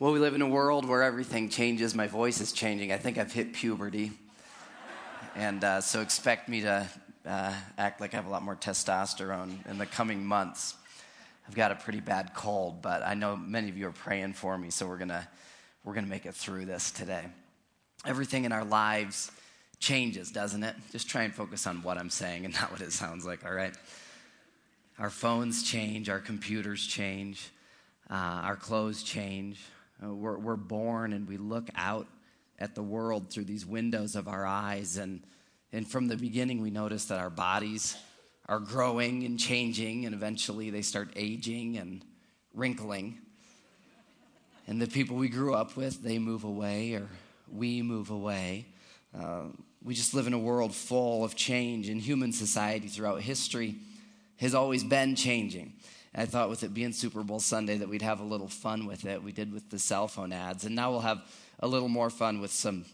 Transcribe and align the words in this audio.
Well, 0.00 0.12
we 0.12 0.18
live 0.18 0.34
in 0.34 0.40
a 0.40 0.48
world 0.48 0.88
where 0.88 1.02
everything 1.02 1.50
changes. 1.50 1.94
My 1.94 2.06
voice 2.06 2.40
is 2.40 2.52
changing. 2.52 2.90
I 2.90 2.96
think 2.96 3.18
I've 3.18 3.34
hit 3.34 3.52
puberty. 3.52 4.12
And 5.36 5.62
uh, 5.62 5.82
so 5.82 6.00
expect 6.00 6.48
me 6.48 6.62
to 6.62 6.88
uh, 7.26 7.54
act 7.76 8.00
like 8.00 8.14
I 8.14 8.16
have 8.16 8.24
a 8.24 8.30
lot 8.30 8.42
more 8.42 8.56
testosterone 8.56 9.58
in 9.68 9.76
the 9.76 9.84
coming 9.84 10.24
months. 10.24 10.74
I've 11.46 11.54
got 11.54 11.70
a 11.70 11.74
pretty 11.74 12.00
bad 12.00 12.32
cold, 12.34 12.80
but 12.80 13.02
I 13.02 13.12
know 13.12 13.36
many 13.36 13.68
of 13.68 13.76
you 13.76 13.88
are 13.88 13.92
praying 13.92 14.32
for 14.32 14.56
me, 14.56 14.70
so 14.70 14.86
we're 14.88 14.96
going 14.96 15.08
to 15.08 15.28
we're 15.84 15.92
going 15.92 16.06
to 16.06 16.10
make 16.10 16.24
it 16.24 16.34
through 16.34 16.64
this 16.64 16.90
today. 16.90 17.26
Everything 18.06 18.46
in 18.46 18.52
our 18.52 18.64
lives 18.64 19.30
changes, 19.80 20.32
doesn't 20.32 20.62
it? 20.62 20.76
Just 20.92 21.10
try 21.10 21.24
and 21.24 21.34
focus 21.34 21.66
on 21.66 21.82
what 21.82 21.98
I'm 21.98 22.08
saying 22.08 22.46
and 22.46 22.54
not 22.58 22.72
what 22.72 22.80
it 22.80 22.92
sounds 22.92 23.26
like, 23.26 23.44
all 23.44 23.52
right? 23.52 23.76
Our 24.98 25.10
phones 25.10 25.62
change, 25.62 26.08
our 26.08 26.20
computers 26.20 26.86
change, 26.86 27.50
uh, 28.10 28.14
our 28.14 28.56
clothes 28.56 29.02
change, 29.02 29.60
uh, 30.02 30.12
we're, 30.12 30.38
we're 30.38 30.56
born 30.56 31.12
and 31.12 31.28
we 31.28 31.36
look 31.36 31.68
out 31.76 32.06
at 32.58 32.74
the 32.74 32.82
world 32.82 33.30
through 33.30 33.44
these 33.44 33.66
windows 33.66 34.16
of 34.16 34.28
our 34.28 34.46
eyes. 34.46 34.96
And, 34.96 35.22
and 35.72 35.86
from 35.88 36.08
the 36.08 36.16
beginning, 36.16 36.60
we 36.60 36.70
notice 36.70 37.06
that 37.06 37.18
our 37.18 37.30
bodies 37.30 37.96
are 38.48 38.60
growing 38.60 39.24
and 39.24 39.38
changing, 39.38 40.06
and 40.06 40.14
eventually 40.14 40.70
they 40.70 40.82
start 40.82 41.10
aging 41.14 41.78
and 41.78 42.04
wrinkling. 42.52 43.18
And 44.66 44.80
the 44.80 44.88
people 44.88 45.16
we 45.16 45.28
grew 45.28 45.54
up 45.54 45.76
with, 45.76 46.02
they 46.02 46.18
move 46.18 46.44
away 46.44 46.94
or 46.94 47.08
we 47.52 47.82
move 47.82 48.10
away. 48.10 48.66
Uh, 49.16 49.44
we 49.82 49.94
just 49.94 50.14
live 50.14 50.26
in 50.26 50.32
a 50.32 50.38
world 50.38 50.74
full 50.74 51.24
of 51.24 51.34
change, 51.34 51.88
and 51.88 52.00
human 52.00 52.32
society 52.32 52.88
throughout 52.88 53.22
history 53.22 53.76
has 54.36 54.54
always 54.54 54.84
been 54.84 55.14
changing. 55.14 55.72
I 56.14 56.26
thought 56.26 56.50
with 56.50 56.64
it 56.64 56.74
being 56.74 56.92
Super 56.92 57.22
Bowl 57.22 57.38
Sunday 57.38 57.78
that 57.78 57.88
we'd 57.88 58.02
have 58.02 58.20
a 58.20 58.24
little 58.24 58.48
fun 58.48 58.86
with 58.86 59.04
it. 59.06 59.22
We 59.22 59.32
did 59.32 59.52
with 59.52 59.70
the 59.70 59.78
cell 59.78 60.08
phone 60.08 60.32
ads. 60.32 60.64
And 60.64 60.74
now 60.74 60.90
we'll 60.90 61.00
have 61.00 61.22
a 61.60 61.68
little 61.68 61.88
more 61.88 62.10
fun 62.10 62.40
with 62.40 62.50
some 62.50 62.84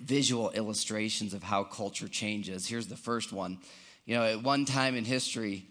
visual 0.00 0.50
illustrations 0.50 1.34
of 1.34 1.42
how 1.42 1.64
culture 1.64 2.08
changes. 2.08 2.66
Here's 2.66 2.86
the 2.86 2.96
first 2.96 3.32
one. 3.32 3.58
You 4.06 4.16
know, 4.16 4.24
at 4.24 4.42
one 4.42 4.66
time 4.66 4.94
in 4.94 5.04
history, 5.04 5.66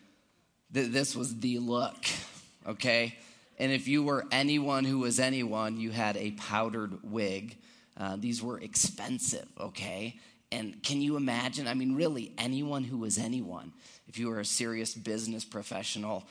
th- 0.73 0.91
this 0.91 1.15
was 1.15 1.39
the 1.39 1.59
look, 1.59 2.03
okay? 2.67 3.17
And 3.59 3.71
if 3.71 3.87
you 3.87 4.03
were 4.03 4.25
anyone 4.31 4.83
who 4.83 4.99
was 4.99 5.19
anyone, 5.19 5.79
you 5.79 5.91
had 5.91 6.17
a 6.17 6.31
powdered 6.31 7.03
wig. 7.03 7.57
Uh, 7.95 8.17
these 8.17 8.41
were 8.41 8.59
expensive, 8.59 9.47
okay? 9.59 10.19
And 10.51 10.81
can 10.83 11.01
you 11.01 11.15
imagine? 11.15 11.67
I 11.67 11.75
mean, 11.75 11.95
really, 11.95 12.33
anyone 12.37 12.83
who 12.83 12.97
was 12.97 13.17
anyone, 13.17 13.71
if 14.07 14.17
you 14.17 14.29
were 14.29 14.39
a 14.39 14.45
serious 14.45 14.93
business 14.93 15.45
professional, 15.45 16.25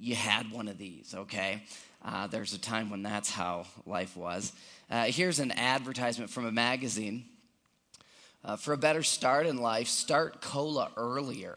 you 0.00 0.14
had 0.14 0.50
one 0.50 0.68
of 0.68 0.78
these, 0.78 1.14
okay? 1.14 1.62
Uh, 2.04 2.26
there's 2.26 2.52
a 2.52 2.58
time 2.58 2.90
when 2.90 3.02
that's 3.02 3.30
how 3.30 3.66
life 3.84 4.16
was. 4.16 4.52
Uh, 4.90 5.04
here's 5.04 5.38
an 5.38 5.52
advertisement 5.52 6.30
from 6.30 6.46
a 6.46 6.52
magazine. 6.52 7.24
Uh, 8.44 8.56
for 8.56 8.72
a 8.72 8.78
better 8.78 9.02
start 9.02 9.46
in 9.46 9.56
life, 9.56 9.88
start 9.88 10.40
cola 10.40 10.90
earlier. 10.96 11.56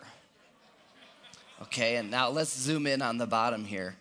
Okay, 1.63 1.97
and 1.97 2.09
now 2.09 2.29
let's 2.29 2.57
zoom 2.57 2.87
in 2.87 3.01
on 3.01 3.17
the 3.17 3.27
bottom 3.27 3.65
here. 3.65 3.95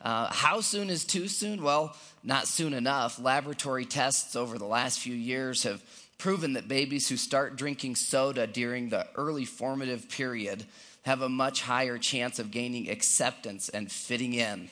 Uh, 0.00 0.32
how 0.32 0.60
soon 0.60 0.88
is 0.88 1.04
too 1.04 1.28
soon? 1.28 1.62
Well, 1.62 1.94
not 2.24 2.46
soon 2.46 2.72
enough. 2.72 3.18
Laboratory 3.18 3.84
tests 3.84 4.34
over 4.36 4.56
the 4.56 4.64
last 4.64 5.00
few 5.00 5.14
years 5.14 5.64
have 5.64 5.82
proven 6.16 6.54
that 6.54 6.68
babies 6.68 7.08
who 7.08 7.16
start 7.16 7.56
drinking 7.56 7.96
soda 7.96 8.46
during 8.46 8.88
the 8.88 9.06
early 9.16 9.44
formative 9.44 10.08
period 10.08 10.64
have 11.02 11.22
a 11.22 11.28
much 11.28 11.62
higher 11.62 11.98
chance 11.98 12.38
of 12.38 12.50
gaining 12.50 12.90
acceptance 12.90 13.68
and 13.68 13.90
fitting 13.90 14.34
in. 14.34 14.70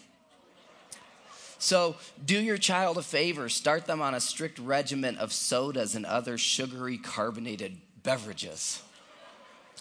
So, 1.60 1.96
do 2.24 2.38
your 2.38 2.58
child 2.58 2.98
a 2.98 3.02
favor, 3.02 3.48
start 3.48 3.86
them 3.86 4.00
on 4.00 4.14
a 4.14 4.20
strict 4.20 4.60
regimen 4.60 5.16
of 5.16 5.32
sodas 5.32 5.96
and 5.96 6.06
other 6.06 6.38
sugary 6.38 6.98
carbonated 6.98 7.78
beverages. 8.04 8.80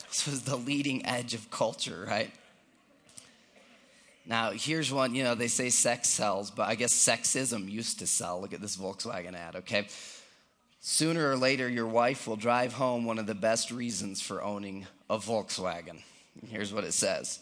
This 0.07 0.25
was 0.25 0.41
the 0.43 0.55
leading 0.55 1.05
edge 1.05 1.33
of 1.33 1.51
culture, 1.51 2.05
right? 2.07 2.31
Now, 4.25 4.51
here's 4.51 4.91
one, 4.91 5.15
you 5.15 5.23
know, 5.23 5.35
they 5.35 5.47
say 5.47 5.69
sex 5.69 6.09
sells, 6.09 6.51
but 6.51 6.67
I 6.67 6.75
guess 6.75 6.93
sexism 6.93 7.71
used 7.71 7.99
to 7.99 8.07
sell. 8.07 8.41
Look 8.41 8.53
at 8.53 8.59
this 8.59 8.75
Volkswagen 8.75 9.35
ad, 9.35 9.55
okay? 9.57 9.87
Sooner 10.81 11.31
or 11.31 11.37
later, 11.37 11.69
your 11.69 11.87
wife 11.87 12.27
will 12.27 12.35
drive 12.35 12.73
home 12.73 13.05
one 13.05 13.19
of 13.19 13.25
the 13.25 13.35
best 13.35 13.71
reasons 13.71 14.21
for 14.21 14.43
owning 14.43 14.85
a 15.09 15.17
Volkswagen. 15.17 16.01
Here's 16.45 16.73
what 16.73 16.83
it 16.83 16.93
says. 16.93 17.39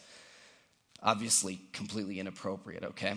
Obviously, 1.01 1.59
completely 1.71 2.19
inappropriate, 2.19 2.83
okay? 2.83 3.15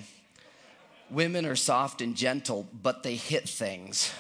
Women 1.11 1.47
are 1.47 1.57
soft 1.57 2.03
and 2.03 2.15
gentle, 2.15 2.69
but 2.83 3.03
they 3.03 3.15
hit 3.15 3.49
things. 3.49 4.13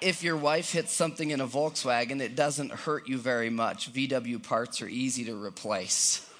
if 0.00 0.22
your 0.22 0.36
wife 0.36 0.72
hits 0.72 0.92
something 0.92 1.30
in 1.30 1.40
a 1.40 1.46
Volkswagen, 1.46 2.20
it 2.20 2.36
doesn't 2.36 2.70
hurt 2.70 3.08
you 3.08 3.18
very 3.18 3.50
much. 3.50 3.92
VW 3.92 4.42
parts 4.42 4.80
are 4.82 4.88
easy 4.88 5.24
to 5.24 5.34
replace. 5.34 6.30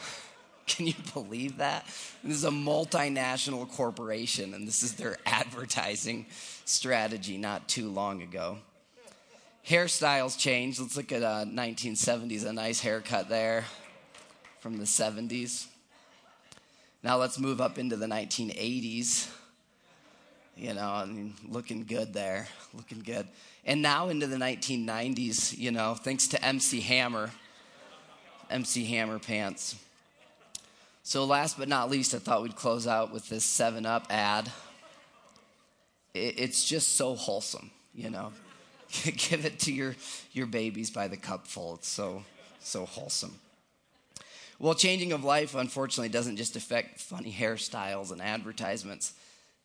Can 0.66 0.86
you 0.86 0.94
believe 1.12 1.58
that? 1.58 1.84
This 2.24 2.36
is 2.36 2.44
a 2.44 2.50
multinational 2.50 3.70
corporation, 3.70 4.54
and 4.54 4.66
this 4.66 4.82
is 4.82 4.94
their 4.94 5.18
advertising 5.26 6.26
strategy 6.64 7.36
not 7.36 7.68
too 7.68 7.90
long 7.90 8.22
ago 8.22 8.58
hairstyles 9.66 10.38
change. 10.38 10.80
Let's 10.80 10.96
look 10.96 11.12
at 11.12 11.22
uh, 11.22 11.44
1970s, 11.44 12.44
a 12.44 12.52
nice 12.52 12.80
haircut 12.80 13.28
there 13.28 13.64
from 14.60 14.78
the 14.78 14.84
70s. 14.84 15.66
Now 17.02 17.16
let's 17.16 17.38
move 17.38 17.60
up 17.60 17.78
into 17.78 17.96
the 17.96 18.06
1980s. 18.06 19.30
You 20.56 20.74
know, 20.74 20.90
I 20.90 21.04
mean, 21.04 21.34
looking 21.46 21.84
good 21.84 22.12
there, 22.12 22.48
looking 22.74 22.98
good. 22.98 23.28
And 23.64 23.80
now 23.80 24.08
into 24.08 24.26
the 24.26 24.36
1990s, 24.36 25.56
you 25.56 25.70
know, 25.70 25.94
thanks 25.94 26.26
to 26.28 26.44
MC 26.44 26.80
Hammer, 26.80 27.30
MC 28.50 28.84
Hammer 28.86 29.20
pants. 29.20 29.76
So, 31.04 31.24
last 31.24 31.58
but 31.58 31.68
not 31.68 31.88
least, 31.88 32.14
I 32.14 32.18
thought 32.18 32.42
we'd 32.42 32.56
close 32.56 32.86
out 32.86 33.12
with 33.12 33.28
this 33.28 33.44
7 33.44 33.86
Up 33.86 34.06
ad. 34.10 34.50
It's 36.12 36.68
just 36.68 36.96
so 36.96 37.14
wholesome, 37.14 37.70
you 37.94 38.10
know. 38.10 38.32
Give 39.02 39.44
it 39.44 39.58
to 39.60 39.72
your, 39.72 39.96
your 40.32 40.46
babies 40.46 40.90
by 40.90 41.08
the 41.08 41.16
cupful. 41.16 41.74
It's 41.74 41.88
so, 41.88 42.24
so 42.60 42.86
wholesome. 42.86 43.38
Well, 44.58 44.74
changing 44.74 45.12
of 45.12 45.22
life, 45.22 45.54
unfortunately, 45.54 46.08
doesn't 46.08 46.36
just 46.36 46.56
affect 46.56 47.00
funny 47.00 47.32
hairstyles 47.32 48.10
and 48.10 48.20
advertisements, 48.20 49.14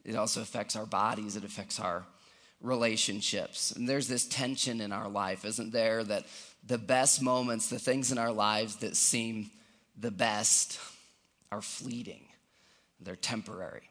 it 0.06 0.16
also 0.16 0.42
affects 0.42 0.76
our 0.76 0.86
bodies, 0.86 1.36
it 1.36 1.44
affects 1.44 1.80
our 1.80 2.06
relationships. 2.62 3.72
And 3.72 3.88
there's 3.88 4.08
this 4.08 4.26
tension 4.26 4.82
in 4.82 4.92
our 4.92 5.10
life, 5.10 5.46
isn't 5.46 5.72
there? 5.72 6.04
That 6.04 6.26
the 6.66 6.78
best 6.78 7.22
moments, 7.22 7.70
the 7.70 7.80
things 7.80 8.12
in 8.12 8.18
our 8.18 8.32
lives 8.32 8.78
that 8.78 8.96
seem 8.96 9.50
the 10.00 10.12
best, 10.12 10.80
are 11.52 11.62
fleeting, 11.62 12.26
they're 13.00 13.16
temporary. 13.16 13.90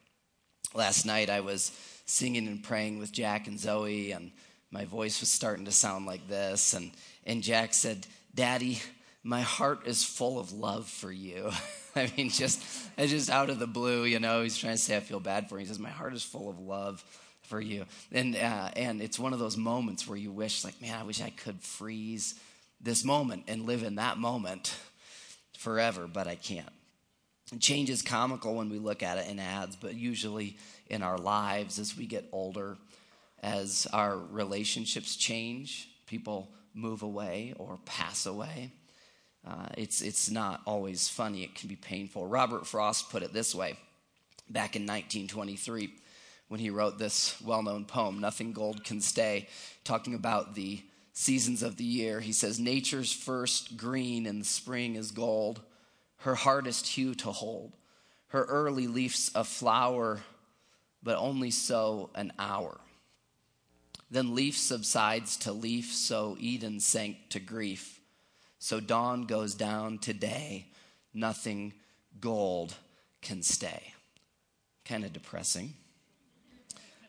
Last 0.75 1.05
night, 1.05 1.31
I 1.31 1.41
was 1.41 1.71
singing 2.07 2.49
and 2.49 2.63
praying 2.63 2.99
with 2.99 3.13
Jack 3.13 3.47
and 3.47 3.59
Zoe, 3.59 4.13
and 4.13 4.33
my 4.73 4.87
voice 4.87 5.21
was 5.21 5.29
starting 5.29 5.67
to 5.67 5.73
sound 5.73 6.07
like 6.07 6.27
this. 6.29 6.73
And, 6.73 6.91
and 7.25 7.43
Jack 7.43 7.75
said, 7.75 8.07
Daddy, 8.35 8.81
my 9.23 9.43
heart 9.43 9.87
is 9.87 10.03
full 10.03 10.41
of 10.41 10.53
love 10.53 10.89
for 10.89 11.13
you. 11.13 11.51
I 11.95 12.11
mean, 12.17 12.31
just, 12.31 12.65
just 12.99 13.31
out 13.31 13.51
of 13.51 13.59
the 13.59 13.67
blue, 13.67 14.05
you 14.05 14.19
know, 14.19 14.43
he's 14.43 14.57
trying 14.57 14.73
to 14.73 14.79
say 14.79 14.97
I 14.97 15.01
feel 15.01 15.21
bad 15.21 15.49
for 15.49 15.57
you. 15.57 15.61
He 15.61 15.67
says, 15.67 15.79
My 15.79 15.91
heart 15.91 16.15
is 16.15 16.23
full 16.25 16.49
of 16.49 16.59
love 16.59 17.05
for 17.43 17.61
you. 17.61 17.85
And, 18.11 18.35
uh, 18.35 18.71
and 18.75 19.03
it's 19.03 19.19
one 19.19 19.35
of 19.35 19.39
those 19.39 19.59
moments 19.59 20.09
where 20.09 20.17
you 20.17 20.33
wish, 20.33 20.65
like, 20.65 20.81
man, 20.81 20.99
I 20.99 21.05
wish 21.05 21.21
I 21.21 21.31
could 21.31 21.61
freeze 21.61 22.35
this 22.81 23.05
moment 23.05 23.45
and 23.49 23.67
live 23.67 23.83
in 23.83 23.97
that 23.97 24.17
moment 24.17 24.75
forever, 25.59 26.09
but 26.11 26.27
I 26.27 26.35
can't. 26.35 26.69
Change 27.61 27.91
is 27.91 28.01
comical 28.01 28.55
when 28.55 28.71
we 28.71 28.79
look 28.79 29.03
at 29.03 29.19
it 29.19 29.29
in 29.29 29.39
ads, 29.39 29.77
but 29.77 29.95
usually 29.95 30.57
in 30.89 31.03
our 31.03 31.19
lives 31.19 31.79
as 31.79 31.95
we 31.95 32.07
get 32.07 32.27
older, 32.33 32.79
as 33.43 33.87
our 33.93 34.17
relationships 34.17 35.17
change, 35.17 35.89
people 36.07 36.49
move 36.75 37.03
away 37.03 37.55
or 37.59 37.79
pass 37.85 38.27
away. 38.27 38.71
Uh, 39.47 39.67
it's, 39.77 40.01
it's 40.01 40.31
not 40.31 40.61
always 40.67 41.09
funny, 41.09 41.43
it 41.43 41.55
can 41.55 41.69
be 41.69 41.77
painful. 41.77 42.27
Robert 42.27 42.67
Frost 42.67 43.11
put 43.11 43.23
it 43.23 43.33
this 43.33 43.55
way 43.55 43.77
back 44.49 44.77
in 44.77 44.83
1923 44.83 45.93
when 46.49 46.61
he 46.61 46.71
wrote 46.71 46.99
this 46.99 47.41
well 47.43 47.63
known 47.63 47.85
poem, 47.85 48.21
Nothing 48.21 48.53
Gold 48.53 48.85
Can 48.85 49.01
Stay, 49.01 49.49
talking 49.85 50.15
about 50.15 50.55
the 50.55 50.83
seasons 51.15 51.63
of 51.63 51.77
the 51.77 51.85
year. 51.85 52.21
He 52.21 52.33
says, 52.33 52.61
Nature's 52.61 53.13
first 53.13 53.77
green 53.77 54.27
in 54.27 54.39
the 54.39 54.45
spring 54.45 54.95
is 54.95 55.11
gold, 55.11 55.63
her 56.19 56.35
hardest 56.35 56.87
hue 56.87 57.15
to 57.17 57.33
hold. 57.33 57.73
Her 58.29 58.45
early 58.45 58.87
leaves 58.87 59.31
a 59.35 59.45
flower, 59.45 60.21
but 61.03 61.17
only 61.17 61.51
so 61.51 62.11
an 62.15 62.33
hour. 62.39 62.79
Then 64.13 64.35
leaf 64.35 64.59
subsides 64.59 65.39
to 65.39 65.53
leaf, 65.53 65.91
so 65.91 66.37
Eden 66.39 66.81
sank 66.81 67.17
to 67.31 67.41
grief. 67.41 67.99
So 68.59 68.79
dawn 68.79 69.25
goes 69.25 69.55
down 69.55 69.97
today, 70.01 70.67
nothing 71.15 71.73
gold 72.21 72.75
can 73.23 73.43
stay. 73.43 73.95
Kind 74.85 75.07
of 75.07 75.15
depressing. 75.15 75.73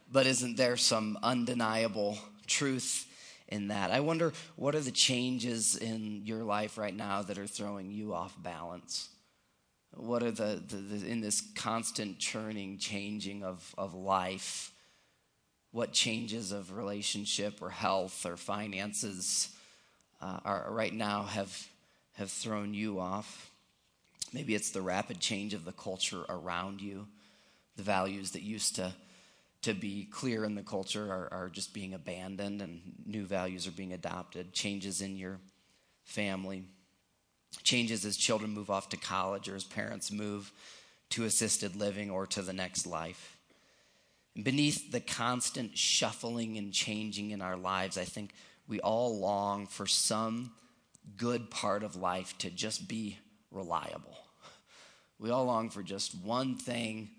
But 0.10 0.28
isn't 0.28 0.56
there 0.56 0.78
some 0.78 1.20
undeniable 1.22 2.18
truth 2.48 3.06
in 3.50 3.68
that? 3.68 3.92
I 3.92 4.00
wonder 4.00 4.32
what 4.56 4.74
are 4.74 4.80
the 4.80 4.90
changes 4.90 5.76
in 5.76 6.22
your 6.24 6.44
life 6.44 6.78
right 6.78 6.96
now 6.96 7.22
that 7.22 7.38
are 7.38 7.48
throwing 7.48 7.92
you 7.92 8.14
off 8.14 8.34
balance? 8.42 9.10
What 9.94 10.24
are 10.24 10.32
the, 10.32 10.64
the, 10.66 10.78
the 10.78 11.12
in 11.12 11.20
this 11.20 11.42
constant 11.54 12.20
churning, 12.20 12.78
changing 12.78 13.44
of, 13.44 13.76
of 13.78 13.94
life? 13.94 14.73
What 15.74 15.92
changes 15.92 16.52
of 16.52 16.78
relationship 16.78 17.60
or 17.60 17.72
health 17.72 18.28
or 18.28 18.38
finances 18.38 19.50
uh, 20.22 20.40
are 20.46 20.68
right 20.70 20.94
now 20.94 21.24
have 21.24 21.68
have 22.14 22.30
thrown 22.30 22.76
you 22.76 23.00
off? 23.00 23.50
Maybe 24.32 24.54
it's 24.54 24.70
the 24.70 24.84
rapid 24.84 25.20
change 25.20 25.56
of 25.56 25.66
the 25.66 25.72
culture 25.72 26.26
around 26.30 26.80
you, 26.80 27.08
the 27.76 27.82
values 27.82 28.32
that 28.32 28.44
used 28.44 28.76
to 28.76 28.94
to 29.64 29.74
be 29.74 30.08
clear 30.12 30.46
in 30.46 30.54
the 30.54 30.62
culture 30.62 31.12
are, 31.12 31.28
are 31.32 31.50
just 31.50 31.74
being 31.74 31.96
abandoned 31.96 32.62
and 32.62 32.82
new 33.08 33.26
values 33.26 33.66
are 33.66 33.72
being 33.72 33.94
adopted, 33.94 34.54
changes 34.54 35.02
in 35.02 35.18
your 35.18 35.40
family, 36.04 36.66
changes 37.64 38.06
as 38.06 38.16
children 38.16 38.52
move 38.52 38.70
off 38.70 38.90
to 38.90 38.98
college 38.98 39.50
or 39.50 39.56
as 39.56 39.64
parents 39.64 40.12
move 40.12 40.52
to 41.10 41.24
assisted 41.24 41.76
living 41.76 42.12
or 42.12 42.28
to 42.28 42.44
the 42.44 42.54
next 42.54 42.86
life. 42.86 43.33
Beneath 44.42 44.92
the 44.92 45.00
constant 45.00 45.78
shuffling 45.78 46.58
and 46.58 46.74
changing 46.74 47.32
in 47.32 47.42
our 47.42 47.58
lives, 47.58 47.98
I 47.98 48.06
think 48.06 48.34
we 48.68 48.80
all 48.80 49.20
long 49.20 49.68
for 49.68 49.86
some 49.86 50.52
good 51.18 51.52
part 51.52 51.84
of 51.84 51.96
life 51.96 52.38
to 52.40 52.50
just 52.50 52.88
be 52.88 53.20
reliable. 53.52 54.18
We 55.20 55.30
all 55.30 55.46
long 55.46 55.70
for 55.70 55.84
just 55.84 56.16
one 56.16 56.56
thing 56.56 57.10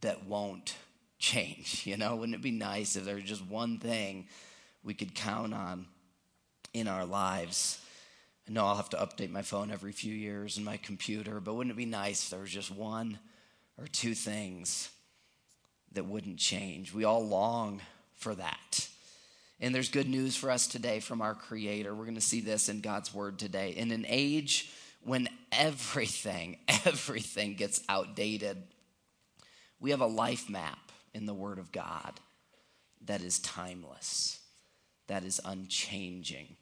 that 0.00 0.24
won't 0.24 0.74
change. 1.18 1.86
You 1.86 1.96
know, 1.96 2.16
wouldn't 2.16 2.36
it 2.36 2.42
be 2.42 2.52
nice 2.52 2.96
if 2.96 3.04
there 3.04 3.16
was 3.16 3.24
just 3.24 3.44
one 3.44 3.78
thing 3.78 4.28
we 4.84 4.94
could 4.94 5.14
count 5.14 5.54
on 5.54 5.86
in 6.72 6.86
our 6.86 7.04
lives? 7.04 7.78
I 8.48 8.52
know 8.52 8.66
I'll 8.66 8.76
have 8.76 8.90
to 8.90 8.96
update 8.96 9.30
my 9.30 9.42
phone 9.42 9.70
every 9.70 9.92
few 9.92 10.14
years 10.14 10.56
and 10.56 10.66
my 10.66 10.76
computer, 10.76 11.40
but 11.40 11.54
wouldn't 11.54 11.72
it 11.72 11.76
be 11.76 11.86
nice 11.86 12.24
if 12.24 12.30
there 12.30 12.40
was 12.40 12.50
just 12.50 12.70
one 12.70 13.18
or 13.78 13.86
two 13.86 14.14
things 14.14 14.90
that 15.94 16.06
wouldn't 16.06 16.38
change? 16.38 16.92
We 16.92 17.04
all 17.04 17.26
long 17.26 17.80
for 18.14 18.34
that. 18.34 18.88
And 19.60 19.74
there's 19.74 19.88
good 19.88 20.08
news 20.08 20.36
for 20.36 20.50
us 20.50 20.66
today 20.66 21.00
from 21.00 21.22
our 21.22 21.34
Creator. 21.34 21.94
We're 21.94 22.04
going 22.04 22.14
to 22.16 22.20
see 22.20 22.40
this 22.40 22.68
in 22.68 22.80
God's 22.80 23.14
Word 23.14 23.38
today. 23.38 23.70
In 23.70 23.92
an 23.92 24.04
age 24.08 24.72
when 25.04 25.28
everything, 25.52 26.58
everything 26.84 27.54
gets 27.54 27.80
outdated, 27.88 28.62
we 29.80 29.90
have 29.90 30.00
a 30.00 30.06
life 30.06 30.50
map 30.50 30.90
in 31.14 31.26
the 31.26 31.34
Word 31.34 31.58
of 31.58 31.72
God 31.72 32.20
that 33.04 33.22
is 33.22 33.38
timeless, 33.38 34.40
that 35.06 35.24
is 35.24 35.40
unchanging. 35.44 36.56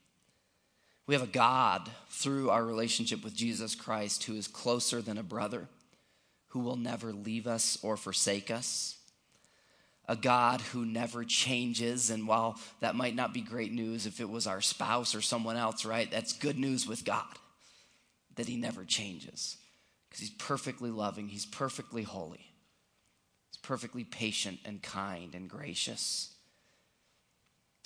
We 1.06 1.15
have 1.15 1.25
a 1.25 1.27
God 1.27 1.91
through 2.09 2.50
our 2.50 2.65
relationship 2.65 3.25
with 3.25 3.35
Jesus 3.35 3.75
Christ 3.75 4.25
who 4.25 4.37
is 4.37 4.47
closer 4.47 5.03
than 5.03 5.19
a 5.19 5.23
brother, 5.23 5.69
who 6.49 6.61
will 6.61 6.77
never 6.77 7.12
leave 7.12 7.47
us 7.47 7.79
or 7.82 7.97
forsake 7.97 8.50
us. 8.50 8.97
A 10.10 10.16
God 10.16 10.60
who 10.60 10.84
never 10.84 11.24
changes. 11.24 12.10
And 12.10 12.26
while 12.26 12.58
that 12.80 12.96
might 12.96 13.14
not 13.14 13.32
be 13.32 13.40
great 13.40 13.72
news 13.72 14.06
if 14.06 14.20
it 14.20 14.28
was 14.28 14.48
our 14.48 14.60
spouse 14.60 15.14
or 15.14 15.20
someone 15.20 15.56
else, 15.56 15.84
right? 15.84 16.10
That's 16.10 16.32
good 16.32 16.58
news 16.58 16.84
with 16.84 17.04
God 17.04 17.38
that 18.34 18.48
He 18.48 18.56
never 18.56 18.84
changes 18.84 19.56
because 20.08 20.20
He's 20.20 20.30
perfectly 20.30 20.90
loving, 20.90 21.28
He's 21.28 21.46
perfectly 21.46 22.02
holy 22.02 22.50
He's 23.50 23.58
perfectly 23.62 24.04
patient 24.04 24.58
and 24.64 24.82
kind 24.82 25.34
and 25.34 25.48
gracious. 25.48 26.34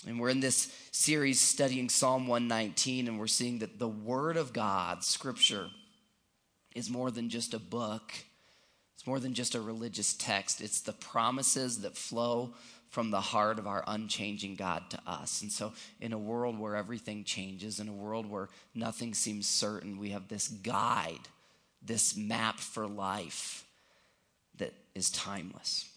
And 0.06 0.20
we're 0.20 0.28
in 0.28 0.40
this 0.40 0.74
series 0.92 1.40
studying 1.40 1.88
Psalm 1.88 2.26
119, 2.26 3.08
and 3.08 3.18
we're 3.18 3.26
seeing 3.26 3.60
that 3.60 3.78
the 3.78 3.88
Word 3.88 4.36
of 4.36 4.52
God, 4.52 5.02
Scripture, 5.02 5.68
is 6.74 6.90
more 6.90 7.10
than 7.10 7.30
just 7.30 7.54
a 7.54 7.58
book. 7.58 8.12
It's 8.94 9.06
more 9.06 9.20
than 9.20 9.34
just 9.34 9.54
a 9.54 9.60
religious 9.60 10.14
text. 10.14 10.60
It's 10.60 10.80
the 10.80 10.92
promises 10.92 11.80
that 11.82 11.96
flow 11.96 12.54
from 12.94 13.10
the 13.10 13.20
heart 13.20 13.58
of 13.58 13.66
our 13.66 13.82
unchanging 13.88 14.54
God 14.54 14.88
to 14.90 15.00
us. 15.04 15.42
And 15.42 15.50
so, 15.50 15.72
in 16.00 16.12
a 16.12 16.18
world 16.18 16.58
where 16.58 16.76
everything 16.76 17.24
changes, 17.24 17.80
in 17.80 17.88
a 17.88 17.92
world 17.92 18.30
where 18.30 18.48
nothing 18.72 19.14
seems 19.14 19.48
certain, 19.48 19.98
we 19.98 20.10
have 20.10 20.28
this 20.28 20.46
guide, 20.46 21.28
this 21.82 22.16
map 22.16 22.60
for 22.60 22.86
life 22.86 23.66
that 24.58 24.72
is 24.94 25.10
timeless. 25.10 25.88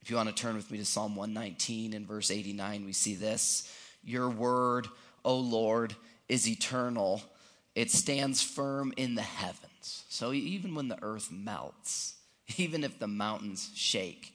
If 0.00 0.10
you 0.10 0.16
want 0.16 0.28
to 0.30 0.34
turn 0.34 0.56
with 0.56 0.70
me 0.70 0.78
to 0.78 0.84
Psalm 0.84 1.16
119 1.16 1.92
in 1.92 2.06
verse 2.06 2.30
89, 2.30 2.84
we 2.84 2.92
see 2.92 3.14
this 3.14 3.70
Your 4.02 4.30
word, 4.30 4.88
O 5.22 5.36
Lord, 5.36 5.94
is 6.30 6.48
eternal, 6.48 7.22
it 7.74 7.90
stands 7.90 8.42
firm 8.42 8.92
in 8.96 9.14
the 9.14 9.22
heavens. 9.22 9.73
So 10.08 10.32
even 10.32 10.74
when 10.74 10.88
the 10.88 11.02
earth 11.02 11.30
melts, 11.30 12.14
even 12.56 12.84
if 12.84 12.98
the 12.98 13.06
mountains 13.06 13.70
shake, 13.74 14.32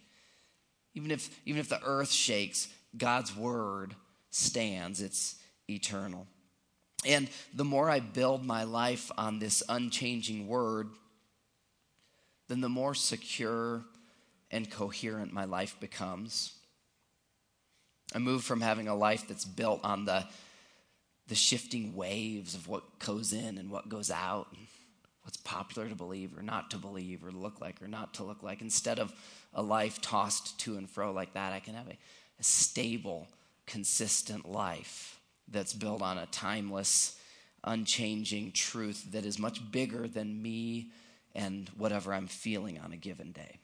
even 0.95 1.11
if, 1.11 1.29
even 1.45 1.59
if 1.59 1.69
the 1.69 1.81
earth 1.83 2.11
shakes, 2.11 2.67
God's 2.97 3.35
word 3.35 3.95
stands. 4.31 5.01
It's 5.01 5.35
eternal. 5.69 6.27
And 7.05 7.29
the 7.53 7.65
more 7.65 7.89
I 7.89 7.99
build 7.99 8.43
my 8.43 8.63
life 8.63 9.11
on 9.17 9.39
this 9.39 9.63
unchanging 9.69 10.47
word, 10.47 10.89
then 12.47 12.61
the 12.61 12.69
more 12.69 12.93
secure 12.93 13.83
and 14.51 14.69
coherent 14.69 15.31
my 15.31 15.45
life 15.45 15.79
becomes. 15.79 16.53
I 18.13 18.17
move 18.17 18.43
from 18.43 18.61
having 18.61 18.87
a 18.87 18.95
life 18.95 19.27
that's 19.27 19.45
built 19.45 19.81
on 19.83 20.05
the, 20.05 20.25
the 21.27 21.35
shifting 21.35 21.95
waves 21.95 22.55
of 22.55 22.67
what 22.67 22.99
goes 22.99 23.33
in 23.33 23.57
and 23.57 23.69
what 23.69 23.87
goes 23.87 24.09
out, 24.09 24.47
what's 25.29 25.37
popular 25.37 25.87
to 25.87 25.93
believe 25.93 26.35
or 26.35 26.41
not 26.41 26.71
to 26.71 26.77
believe 26.79 27.23
or 27.23 27.29
look 27.31 27.61
like 27.61 27.79
or 27.83 27.87
not 27.87 28.15
to 28.15 28.23
look 28.23 28.41
like. 28.41 28.61
Instead 28.61 28.97
of 28.97 29.13
a 29.53 29.61
life 29.61 30.01
tossed 30.01 30.59
to 30.59 30.75
and 30.75 30.89
fro 30.89 31.11
like 31.11 31.35
that, 31.35 31.53
I 31.53 31.59
can 31.59 31.75
have 31.75 31.85
a, 31.87 31.95
a 32.39 32.43
stable, 32.43 33.27
consistent 33.67 34.49
life 34.49 35.19
that's 35.47 35.71
built 35.71 36.01
on 36.01 36.17
a 36.17 36.25
timeless, 36.31 37.15
unchanging 37.63 38.53
truth 38.53 39.11
that 39.11 39.23
is 39.23 39.37
much 39.37 39.71
bigger 39.71 40.07
than 40.07 40.41
me 40.41 40.89
and 41.35 41.69
whatever 41.77 42.11
I'm 42.11 42.25
feeling 42.25 42.79
on 42.79 42.91
a 42.91 42.97
given 42.97 43.31
day. 43.31 43.59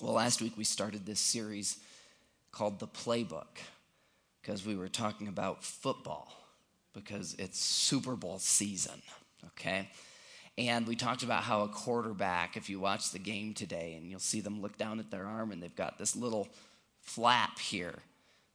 Well, 0.00 0.14
last 0.14 0.40
week 0.40 0.56
we 0.56 0.64
started 0.64 1.04
this 1.04 1.20
series 1.20 1.78
called 2.52 2.78
The 2.78 2.88
Playbook 2.88 3.58
because 4.40 4.64
we 4.64 4.76
were 4.76 4.88
talking 4.88 5.28
about 5.28 5.62
football 5.62 6.32
because 6.94 7.34
it's 7.38 7.60
Super 7.60 8.16
Bowl 8.16 8.38
season, 8.38 9.02
okay? 9.48 9.90
And 10.58 10.86
we 10.86 10.96
talked 10.96 11.22
about 11.22 11.42
how 11.44 11.62
a 11.62 11.68
quarterback, 11.68 12.56
if 12.56 12.68
you 12.68 12.80
watch 12.80 13.12
the 13.12 13.18
game 13.18 13.54
today 13.54 13.94
and 13.96 14.10
you'll 14.10 14.20
see 14.20 14.40
them 14.40 14.60
look 14.60 14.76
down 14.76 14.98
at 14.98 15.10
their 15.10 15.26
arm 15.26 15.52
and 15.52 15.62
they've 15.62 15.74
got 15.74 15.98
this 15.98 16.14
little 16.14 16.48
flap 17.00 17.58
here. 17.58 17.98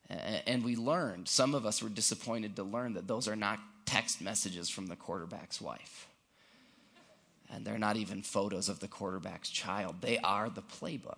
And 0.07 0.63
we 0.63 0.75
learned, 0.75 1.27
some 1.27 1.55
of 1.55 1.65
us 1.65 1.81
were 1.81 1.89
disappointed 1.89 2.55
to 2.57 2.63
learn 2.63 2.93
that 2.93 3.07
those 3.07 3.27
are 3.27 3.35
not 3.35 3.59
text 3.85 4.21
messages 4.21 4.69
from 4.69 4.87
the 4.87 4.95
quarterback's 4.95 5.59
wife 5.59 6.07
and 7.51 7.65
they're 7.65 7.77
not 7.77 7.97
even 7.97 8.21
photos 8.21 8.69
of 8.69 8.79
the 8.79 8.87
quarterback's 8.87 9.49
child. 9.49 9.95
They 10.01 10.17
are 10.19 10.49
the 10.49 10.61
playbook. 10.61 11.15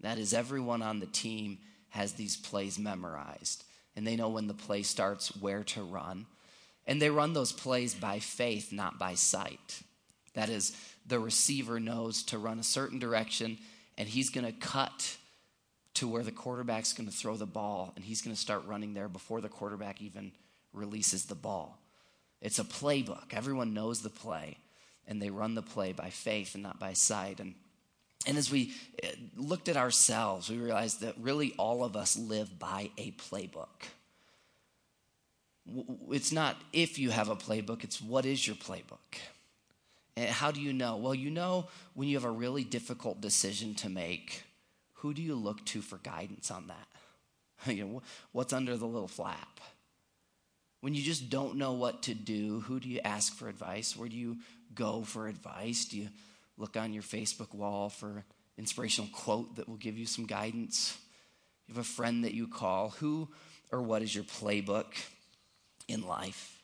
That 0.00 0.18
is, 0.18 0.32
everyone 0.32 0.82
on 0.82 1.00
the 1.00 1.06
team 1.06 1.58
has 1.90 2.12
these 2.12 2.36
plays 2.36 2.78
memorized, 2.78 3.64
and 3.96 4.06
they 4.06 4.16
know 4.16 4.28
when 4.28 4.46
the 4.46 4.54
play 4.54 4.82
starts, 4.82 5.36
where 5.36 5.64
to 5.64 5.82
run. 5.82 6.26
And 6.86 7.00
they 7.00 7.10
run 7.10 7.32
those 7.32 7.52
plays 7.52 7.94
by 7.94 8.18
faith, 8.18 8.72
not 8.72 8.98
by 8.98 9.14
sight. 9.14 9.82
That 10.34 10.48
is, 10.48 10.76
the 11.06 11.20
receiver 11.20 11.78
knows 11.78 12.22
to 12.24 12.38
run 12.38 12.58
a 12.58 12.64
certain 12.64 12.98
direction, 12.98 13.58
and 13.98 14.08
he's 14.08 14.30
going 14.30 14.46
to 14.46 14.52
cut 14.52 15.16
to 15.94 16.08
where 16.08 16.22
the 16.22 16.32
quarterback's 16.32 16.92
going 16.92 17.08
to 17.08 17.14
throw 17.14 17.36
the 17.36 17.46
ball, 17.46 17.92
and 17.96 18.04
he's 18.04 18.22
going 18.22 18.34
to 18.34 18.40
start 18.40 18.66
running 18.66 18.94
there 18.94 19.08
before 19.08 19.40
the 19.40 19.48
quarterback 19.48 20.00
even 20.00 20.32
releases 20.72 21.26
the 21.26 21.34
ball. 21.34 21.78
It's 22.40 22.58
a 22.58 22.64
playbook. 22.64 23.34
Everyone 23.34 23.74
knows 23.74 24.00
the 24.00 24.10
play 24.10 24.56
and 25.06 25.20
they 25.20 25.30
run 25.30 25.54
the 25.54 25.62
play 25.62 25.92
by 25.92 26.10
faith 26.10 26.54
and 26.54 26.62
not 26.62 26.78
by 26.78 26.92
sight. 26.92 27.40
And, 27.40 27.54
and 28.26 28.38
as 28.38 28.50
we 28.50 28.72
uh, 29.02 29.08
looked 29.36 29.68
at 29.68 29.76
ourselves, 29.76 30.48
we 30.48 30.56
realized 30.56 31.00
that 31.00 31.14
really 31.20 31.52
all 31.58 31.84
of 31.84 31.96
us 31.96 32.16
live 32.16 32.58
by 32.58 32.90
a 32.96 33.10
playbook. 33.12 33.88
It's 36.10 36.32
not 36.32 36.56
if 36.72 36.98
you 36.98 37.10
have 37.10 37.28
a 37.28 37.36
playbook, 37.36 37.84
it's 37.84 38.00
what 38.00 38.26
is 38.26 38.46
your 38.46 38.56
playbook? 38.56 39.18
And 40.16 40.28
how 40.28 40.50
do 40.50 40.60
you 40.60 40.72
know? 40.72 40.96
Well, 40.96 41.14
you 41.14 41.30
know 41.30 41.68
when 41.94 42.08
you 42.08 42.16
have 42.16 42.24
a 42.24 42.30
really 42.30 42.64
difficult 42.64 43.20
decision 43.20 43.74
to 43.76 43.88
make, 43.88 44.42
who 44.94 45.14
do 45.14 45.22
you 45.22 45.34
look 45.34 45.64
to 45.66 45.80
for 45.80 45.98
guidance 45.98 46.50
on 46.50 46.66
that? 46.68 47.70
you 47.74 47.84
know, 47.84 48.02
what's 48.32 48.52
under 48.52 48.76
the 48.76 48.86
little 48.86 49.08
flap? 49.08 49.60
When 50.80 50.94
you 50.94 51.02
just 51.02 51.30
don't 51.30 51.56
know 51.56 51.72
what 51.72 52.02
to 52.04 52.14
do, 52.14 52.60
who 52.60 52.80
do 52.80 52.88
you 52.88 53.00
ask 53.04 53.34
for 53.34 53.48
advice? 53.48 53.96
Where 53.96 54.08
do 54.08 54.16
you 54.16 54.38
go 54.74 55.02
for 55.02 55.28
advice? 55.28 55.84
Do 55.84 55.98
you 55.98 56.08
look 56.56 56.76
on 56.76 56.92
your 56.92 57.02
Facebook 57.02 57.54
wall 57.54 57.88
for 57.88 58.24
inspirational 58.60 59.10
quote 59.10 59.56
that 59.56 59.68
will 59.68 59.76
give 59.76 59.96
you 59.96 60.04
some 60.04 60.26
guidance. 60.26 60.98
You 61.66 61.74
have 61.74 61.84
a 61.84 61.88
friend 61.88 62.24
that 62.24 62.34
you 62.34 62.46
call. 62.46 62.90
Who 63.00 63.28
or 63.72 63.80
what 63.80 64.02
is 64.02 64.14
your 64.14 64.24
playbook 64.24 64.92
in 65.90 66.06
life? 66.06 66.62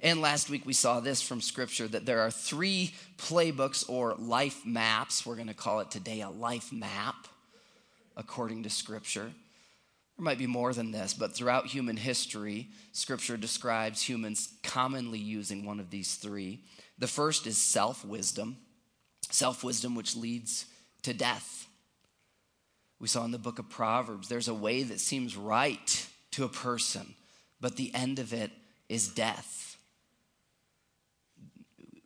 And 0.00 0.20
last 0.20 0.50
week 0.50 0.66
we 0.66 0.72
saw 0.72 1.00
this 1.00 1.22
from 1.22 1.40
Scripture 1.40 1.88
that 1.88 2.04
there 2.04 2.20
are 2.20 2.30
three 2.30 2.94
playbooks 3.16 3.88
or 3.88 4.14
life 4.14 4.66
maps. 4.66 5.24
We're 5.24 5.36
going 5.36 5.48
to 5.48 5.54
call 5.54 5.80
it 5.80 5.90
today 5.90 6.20
a 6.20 6.30
life 6.30 6.72
map 6.72 7.26
according 8.16 8.64
to 8.64 8.70
Scripture. 8.70 9.32
There 10.16 10.24
might 10.24 10.38
be 10.38 10.46
more 10.46 10.72
than 10.72 10.92
this, 10.92 11.12
but 11.12 11.34
throughout 11.34 11.66
human 11.66 11.96
history, 11.96 12.68
Scripture 12.92 13.36
describes 13.36 14.02
humans 14.02 14.52
commonly 14.62 15.18
using 15.18 15.64
one 15.64 15.80
of 15.80 15.90
these 15.90 16.14
three. 16.14 16.60
The 16.98 17.08
first 17.08 17.46
is 17.46 17.58
self 17.58 18.04
wisdom, 18.04 18.58
self 19.30 19.64
wisdom 19.64 19.96
which 19.96 20.14
leads 20.14 20.66
to 21.02 21.12
death. 21.12 21.66
We 23.00 23.08
saw 23.08 23.24
in 23.24 23.32
the 23.32 23.38
book 23.38 23.58
of 23.58 23.68
Proverbs, 23.68 24.28
there's 24.28 24.48
a 24.48 24.54
way 24.54 24.84
that 24.84 25.00
seems 25.00 25.36
right 25.36 26.06
to 26.32 26.44
a 26.44 26.48
person, 26.48 27.14
but 27.64 27.76
the 27.76 27.90
end 27.94 28.18
of 28.18 28.34
it 28.34 28.50
is 28.90 29.08
death. 29.08 29.78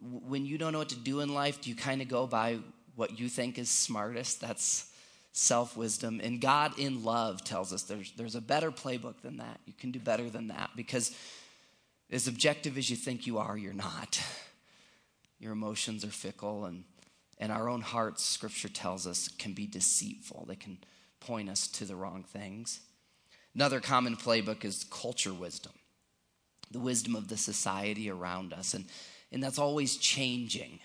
When 0.01 0.47
you 0.47 0.57
don't 0.57 0.73
know 0.73 0.79
what 0.79 0.91
to 0.91 0.97
do 0.97 1.19
in 1.19 1.35
life, 1.35 1.61
do 1.61 1.69
you 1.69 1.75
kind 1.75 2.01
of 2.01 2.07
go 2.07 2.29
by 2.29 2.61
what 2.95 3.19
you 3.19 3.29
think 3.29 3.59
is 3.59 3.69
smartest? 3.69 4.41
That's 4.41 4.89
self 5.33 5.77
wisdom. 5.77 6.21
And 6.23 6.41
God 6.41 6.79
in 6.79 7.03
love 7.03 7.43
tells 7.43 7.73
us 7.73 7.83
there's, 7.83 8.13
there's 8.13 8.37
a 8.37 8.41
better 8.41 8.71
playbook 8.71 9.21
than 9.21 9.39
that. 9.39 9.59
You 9.67 9.73
can 9.73 9.91
do 9.91 9.99
better 9.99 10.31
than 10.31 10.47
that 10.47 10.71
because 10.77 11.13
as 12.09 12.29
objective 12.29 12.79
as 12.79 12.89
you 12.89 12.95
think 12.95 13.27
you 13.27 13.39
are, 13.39 13.59
you're 13.59 13.73
not. 13.73 14.23
Your 15.41 15.51
emotions 15.51 16.05
are 16.05 16.07
fickle, 16.07 16.67
and, 16.67 16.85
and 17.39 17.51
our 17.51 17.69
own 17.69 17.81
hearts, 17.81 18.25
scripture 18.25 18.69
tells 18.69 19.09
us, 19.09 19.27
can 19.27 19.55
be 19.55 19.67
deceitful. 19.67 20.45
They 20.47 20.55
can 20.55 20.79
point 21.19 21.51
us 21.51 21.67
to 21.67 21.85
the 21.85 21.97
wrong 21.97 22.23
things. 22.23 22.79
Another 23.55 23.81
common 23.81 24.17
playbook 24.17 24.65
is 24.65 24.85
culture 24.91 25.35
wisdom, 25.35 25.73
the 26.71 26.79
wisdom 26.81 27.17
of 27.17 27.29
the 27.29 27.37
society 27.37 28.11
around 28.11 28.53
us. 28.53 28.75
And, 28.75 28.85
and 29.33 29.43
that's 29.43 29.59
always 29.59 29.97
changing. 29.97 30.81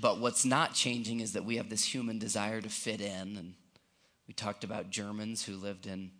But 0.00 0.20
what's 0.20 0.44
not 0.44 0.74
changing 0.74 1.20
is 1.20 1.32
that 1.32 1.44
we 1.44 1.56
have 1.56 1.70
this 1.70 1.84
human 1.84 2.18
desire 2.18 2.60
to 2.60 2.68
fit 2.68 3.00
in. 3.00 3.36
And 3.36 3.54
we 4.26 4.34
talked 4.34 4.64
about 4.64 4.90
Germans 4.90 5.44
who 5.44 5.56
lived 5.56 5.86
in, 5.86 6.10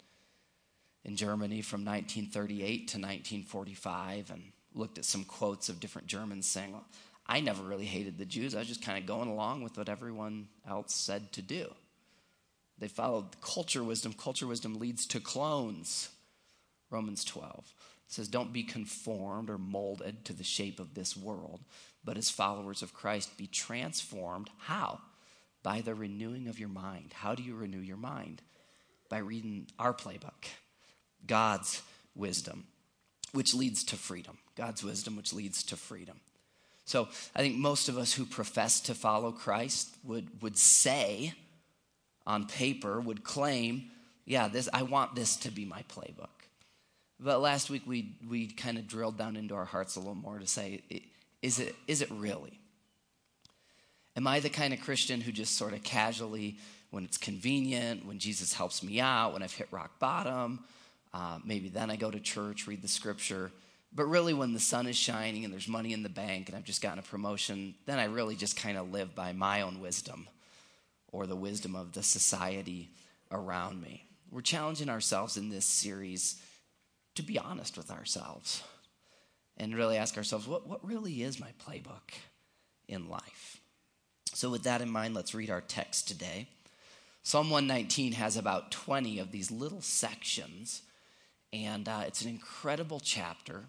in 1.04 1.16
Germany 1.16 1.62
from 1.62 1.84
1938 1.84 2.62
to 2.88 2.98
1945 2.98 4.30
and 4.30 4.42
looked 4.74 4.98
at 4.98 5.04
some 5.04 5.24
quotes 5.24 5.68
of 5.68 5.80
different 5.80 6.08
Germans 6.08 6.46
saying, 6.46 6.72
well, 6.72 6.86
I 7.26 7.40
never 7.40 7.62
really 7.62 7.84
hated 7.84 8.16
the 8.16 8.24
Jews. 8.24 8.54
I 8.54 8.60
was 8.60 8.68
just 8.68 8.82
kind 8.84 8.98
of 8.98 9.06
going 9.06 9.28
along 9.28 9.62
with 9.62 9.76
what 9.76 9.88
everyone 9.88 10.48
else 10.66 10.94
said 10.94 11.32
to 11.32 11.42
do. 11.42 11.68
They 12.78 12.88
followed 12.88 13.40
culture 13.40 13.82
wisdom. 13.82 14.12
Culture 14.12 14.46
wisdom 14.46 14.78
leads 14.78 15.06
to 15.06 15.20
clones. 15.20 16.10
Romans 16.90 17.24
12 17.24 17.72
says, 18.06 18.28
Don't 18.28 18.52
be 18.52 18.62
conformed 18.62 19.50
or 19.50 19.58
molded 19.58 20.24
to 20.24 20.32
the 20.32 20.44
shape 20.44 20.80
of 20.80 20.94
this 20.94 21.16
world, 21.16 21.60
but 22.04 22.16
as 22.16 22.30
followers 22.30 22.82
of 22.82 22.94
Christ, 22.94 23.36
be 23.36 23.46
transformed. 23.46 24.50
How? 24.58 25.00
By 25.62 25.80
the 25.80 25.94
renewing 25.94 26.48
of 26.48 26.58
your 26.58 26.68
mind. 26.68 27.12
How 27.12 27.34
do 27.34 27.42
you 27.42 27.54
renew 27.54 27.80
your 27.80 27.96
mind? 27.96 28.42
By 29.08 29.18
reading 29.18 29.66
our 29.78 29.92
playbook, 29.92 30.46
God's 31.26 31.82
wisdom, 32.14 32.64
which 33.32 33.54
leads 33.54 33.84
to 33.84 33.96
freedom. 33.96 34.38
God's 34.56 34.84
wisdom, 34.84 35.16
which 35.16 35.32
leads 35.32 35.62
to 35.64 35.76
freedom. 35.76 36.20
So 36.84 37.08
I 37.36 37.40
think 37.40 37.56
most 37.56 37.88
of 37.88 37.98
us 37.98 38.14
who 38.14 38.24
profess 38.24 38.80
to 38.82 38.94
follow 38.94 39.30
Christ 39.30 39.94
would, 40.04 40.42
would 40.42 40.56
say 40.56 41.34
on 42.28 42.46
paper, 42.46 43.00
would 43.00 43.24
claim, 43.24 43.90
yeah, 44.26 44.46
this 44.46 44.68
I 44.72 44.82
want 44.82 45.16
this 45.16 45.34
to 45.36 45.50
be 45.50 45.64
my 45.64 45.82
playbook. 45.88 46.28
But 47.18 47.40
last 47.40 47.70
week 47.70 47.82
we 47.86 48.14
we 48.28 48.46
kind 48.46 48.78
of 48.78 48.86
drilled 48.86 49.16
down 49.16 49.34
into 49.34 49.54
our 49.54 49.64
hearts 49.64 49.96
a 49.96 49.98
little 49.98 50.14
more 50.14 50.38
to 50.38 50.46
say, 50.46 50.82
is 51.42 51.58
it, 51.58 51.74
is 51.88 52.02
it 52.02 52.10
really? 52.10 52.60
Am 54.14 54.26
I 54.26 54.40
the 54.40 54.50
kind 54.50 54.74
of 54.74 54.80
Christian 54.80 55.20
who 55.20 55.32
just 55.32 55.56
sort 55.56 55.72
of 55.72 55.82
casually, 55.82 56.58
when 56.90 57.04
it's 57.04 57.16
convenient, 57.16 58.04
when 58.04 58.18
Jesus 58.18 58.52
helps 58.52 58.82
me 58.82 59.00
out, 59.00 59.32
when 59.32 59.42
I've 59.42 59.52
hit 59.52 59.68
rock 59.70 59.98
bottom, 59.98 60.64
uh, 61.14 61.38
maybe 61.44 61.68
then 61.68 61.90
I 61.90 61.96
go 61.96 62.10
to 62.10 62.20
church, 62.20 62.66
read 62.66 62.82
the 62.82 62.88
scripture. 62.88 63.50
But 63.94 64.04
really, 64.04 64.34
when 64.34 64.52
the 64.52 64.60
sun 64.60 64.86
is 64.86 64.96
shining 64.96 65.44
and 65.44 65.52
there's 65.52 65.68
money 65.68 65.94
in 65.94 66.02
the 66.02 66.08
bank 66.10 66.48
and 66.48 66.58
I've 66.58 66.64
just 66.64 66.82
gotten 66.82 66.98
a 66.98 67.02
promotion, 67.02 67.74
then 67.86 67.98
I 67.98 68.04
really 68.04 68.36
just 68.36 68.56
kind 68.56 68.76
of 68.76 68.92
live 68.92 69.14
by 69.14 69.32
my 69.32 69.62
own 69.62 69.80
wisdom 69.80 70.28
or 71.12 71.26
the 71.26 71.36
wisdom 71.36 71.74
of 71.74 71.92
the 71.92 72.02
society 72.02 72.90
around 73.30 73.80
me. 73.80 74.04
We're 74.30 74.40
challenging 74.40 74.88
ourselves 74.88 75.36
in 75.36 75.48
this 75.48 75.64
series 75.64 76.40
to 77.14 77.22
be 77.22 77.38
honest 77.38 77.76
with 77.76 77.90
ourselves 77.90 78.62
and 79.56 79.74
really 79.74 79.96
ask 79.96 80.16
ourselves 80.16 80.46
what, 80.46 80.68
what 80.68 80.86
really 80.86 81.22
is 81.22 81.40
my 81.40 81.50
playbook 81.66 82.12
in 82.86 83.08
life? 83.08 83.60
So, 84.34 84.50
with 84.50 84.62
that 84.64 84.80
in 84.80 84.90
mind, 84.90 85.14
let's 85.14 85.34
read 85.34 85.50
our 85.50 85.60
text 85.60 86.06
today. 86.06 86.48
Psalm 87.22 87.50
119 87.50 88.12
has 88.12 88.36
about 88.36 88.70
20 88.70 89.18
of 89.18 89.32
these 89.32 89.50
little 89.50 89.80
sections, 89.80 90.82
and 91.52 91.88
uh, 91.88 92.04
it's 92.06 92.22
an 92.22 92.30
incredible 92.30 93.00
chapter. 93.00 93.64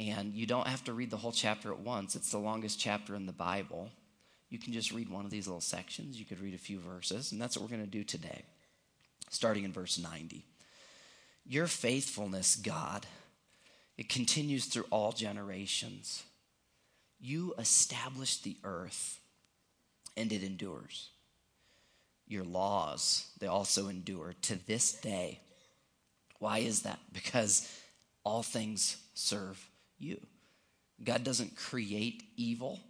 And 0.00 0.32
you 0.32 0.46
don't 0.46 0.68
have 0.68 0.84
to 0.84 0.92
read 0.92 1.10
the 1.10 1.16
whole 1.16 1.32
chapter 1.32 1.72
at 1.72 1.80
once, 1.80 2.14
it's 2.14 2.30
the 2.30 2.38
longest 2.38 2.80
chapter 2.80 3.14
in 3.14 3.26
the 3.26 3.32
Bible. 3.32 3.90
You 4.50 4.58
can 4.58 4.72
just 4.72 4.92
read 4.92 5.08
one 5.08 5.24
of 5.24 5.30
these 5.30 5.46
little 5.46 5.60
sections. 5.60 6.18
You 6.18 6.24
could 6.24 6.40
read 6.40 6.54
a 6.54 6.58
few 6.58 6.78
verses, 6.78 7.32
and 7.32 7.40
that's 7.40 7.56
what 7.56 7.62
we're 7.62 7.76
going 7.76 7.84
to 7.84 7.90
do 7.90 8.04
today, 8.04 8.44
starting 9.30 9.64
in 9.64 9.72
verse 9.72 9.98
90. 9.98 10.44
Your 11.44 11.66
faithfulness, 11.66 12.56
God, 12.56 13.06
it 13.96 14.08
continues 14.08 14.66
through 14.66 14.86
all 14.90 15.12
generations. 15.12 16.22
You 17.20 17.54
established 17.58 18.44
the 18.44 18.56
earth, 18.64 19.20
and 20.16 20.32
it 20.32 20.42
endures. 20.42 21.10
Your 22.26 22.44
laws, 22.44 23.26
they 23.40 23.46
also 23.46 23.88
endure 23.88 24.34
to 24.42 24.66
this 24.66 24.92
day. 24.92 25.40
Why 26.38 26.58
is 26.58 26.82
that? 26.82 26.98
Because 27.12 27.68
all 28.24 28.42
things 28.42 28.98
serve 29.14 29.58
you. 29.98 30.20
God 31.02 31.24
doesn't 31.24 31.56
create 31.56 32.22
evil, 32.36 32.80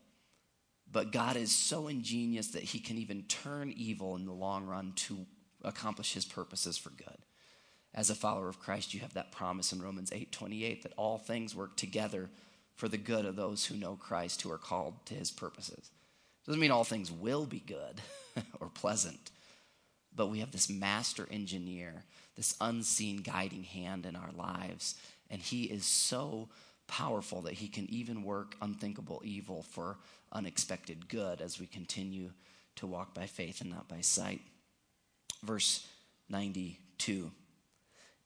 but 0.91 1.13
God 1.13 1.37
is 1.37 1.55
so 1.55 1.89
ingenious 1.89 2.49
that 2.49 2.63
he 2.63 2.79
can 2.79 2.99
even 2.99 3.23
turn 3.25 3.73
evil 3.77 4.17
in 4.17 4.25
the 4.25 4.33
long 4.33 4.67
run 4.67 4.93
to 4.97 5.27
accomplish 5.63 6.15
his 6.15 6.25
purposes 6.25 6.79
for 6.79 6.91
good 6.91 7.19
as 7.95 8.11
a 8.11 8.15
follower 8.15 8.49
of 8.49 8.61
Christ, 8.61 8.95
you 8.95 9.01
have 9.01 9.15
that 9.15 9.33
promise 9.33 9.73
in 9.73 9.83
Romans 9.83 10.13
8 10.13 10.31
28 10.31 10.83
that 10.83 10.93
all 10.97 11.19
things 11.19 11.55
work 11.55 11.77
together 11.77 12.31
for 12.75 12.89
the 12.89 12.99
good 12.99 13.25
of 13.25 13.37
those 13.37 13.65
who 13.65 13.77
know 13.77 13.97
Christ, 13.97 14.43
who 14.43 14.53
are 14.53 14.59
called 14.59 15.05
to 15.07 15.15
his 15.15 15.31
purposes. 15.31 15.91
Doesn't 16.47 16.61
mean 16.61 16.71
all 16.71 16.85
things 16.85 17.11
will 17.11 17.45
be 17.45 17.61
good 17.61 18.01
or 18.61 18.69
pleasant, 18.69 19.31
but 20.15 20.29
we 20.29 20.41
have 20.41 20.53
this 20.53 20.71
master 20.71 21.27
engineer, 21.31 22.05
this 22.37 22.57
unseen 22.61 23.19
guiding 23.19 23.65
hand 23.65 24.07
in 24.07 24.15
our 24.17 24.31
lives, 24.37 24.95
and 25.31 25.43
he 25.43 25.65
is 25.65 25.85
so 25.85 26.49
powerful 26.87 27.43
that 27.43 27.55
he 27.55 27.69
can 27.69 27.91
even 27.91 28.23
work 28.23 28.55
unthinkable 28.63 29.21
evil 29.25 29.63
for 29.63 29.99
unexpected 30.33 31.09
good 31.09 31.41
as 31.41 31.59
we 31.59 31.67
continue 31.67 32.31
to 32.77 32.87
walk 32.87 33.15
by 33.15 33.27
faith 33.27 33.61
and 33.61 33.71
not 33.71 33.89
by 33.89 34.01
sight. 34.01 34.41
Verse 35.43 35.87
92 36.29 37.31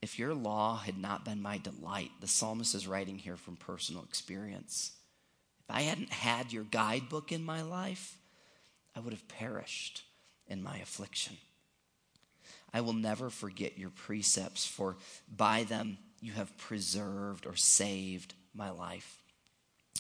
if 0.02 0.18
your 0.18 0.34
law 0.34 0.78
had 0.78 0.98
not 0.98 1.24
been 1.24 1.40
my 1.40 1.58
delight, 1.58 2.10
the 2.20 2.26
psalmist 2.26 2.74
is 2.74 2.88
writing 2.88 3.18
here 3.18 3.36
from 3.36 3.54
personal 3.54 4.02
experience. 4.02 4.90
If 5.60 5.74
I 5.74 5.82
hadn't 5.82 6.12
had 6.12 6.52
your 6.52 6.64
guidebook 6.64 7.30
in 7.30 7.44
my 7.44 7.62
life, 7.62 8.18
I 8.96 9.00
would 9.00 9.12
have 9.12 9.28
perished 9.28 10.02
in 10.48 10.60
my 10.60 10.76
affliction. 10.78 11.36
I 12.74 12.80
will 12.80 12.94
never 12.94 13.30
forget 13.30 13.78
your 13.78 13.90
precepts, 13.90 14.66
for 14.66 14.96
by 15.34 15.62
them 15.62 15.98
you 16.20 16.32
have 16.32 16.56
preserved 16.58 17.46
or 17.46 17.54
saved 17.54 18.34
my 18.54 18.70
life. 18.70 19.18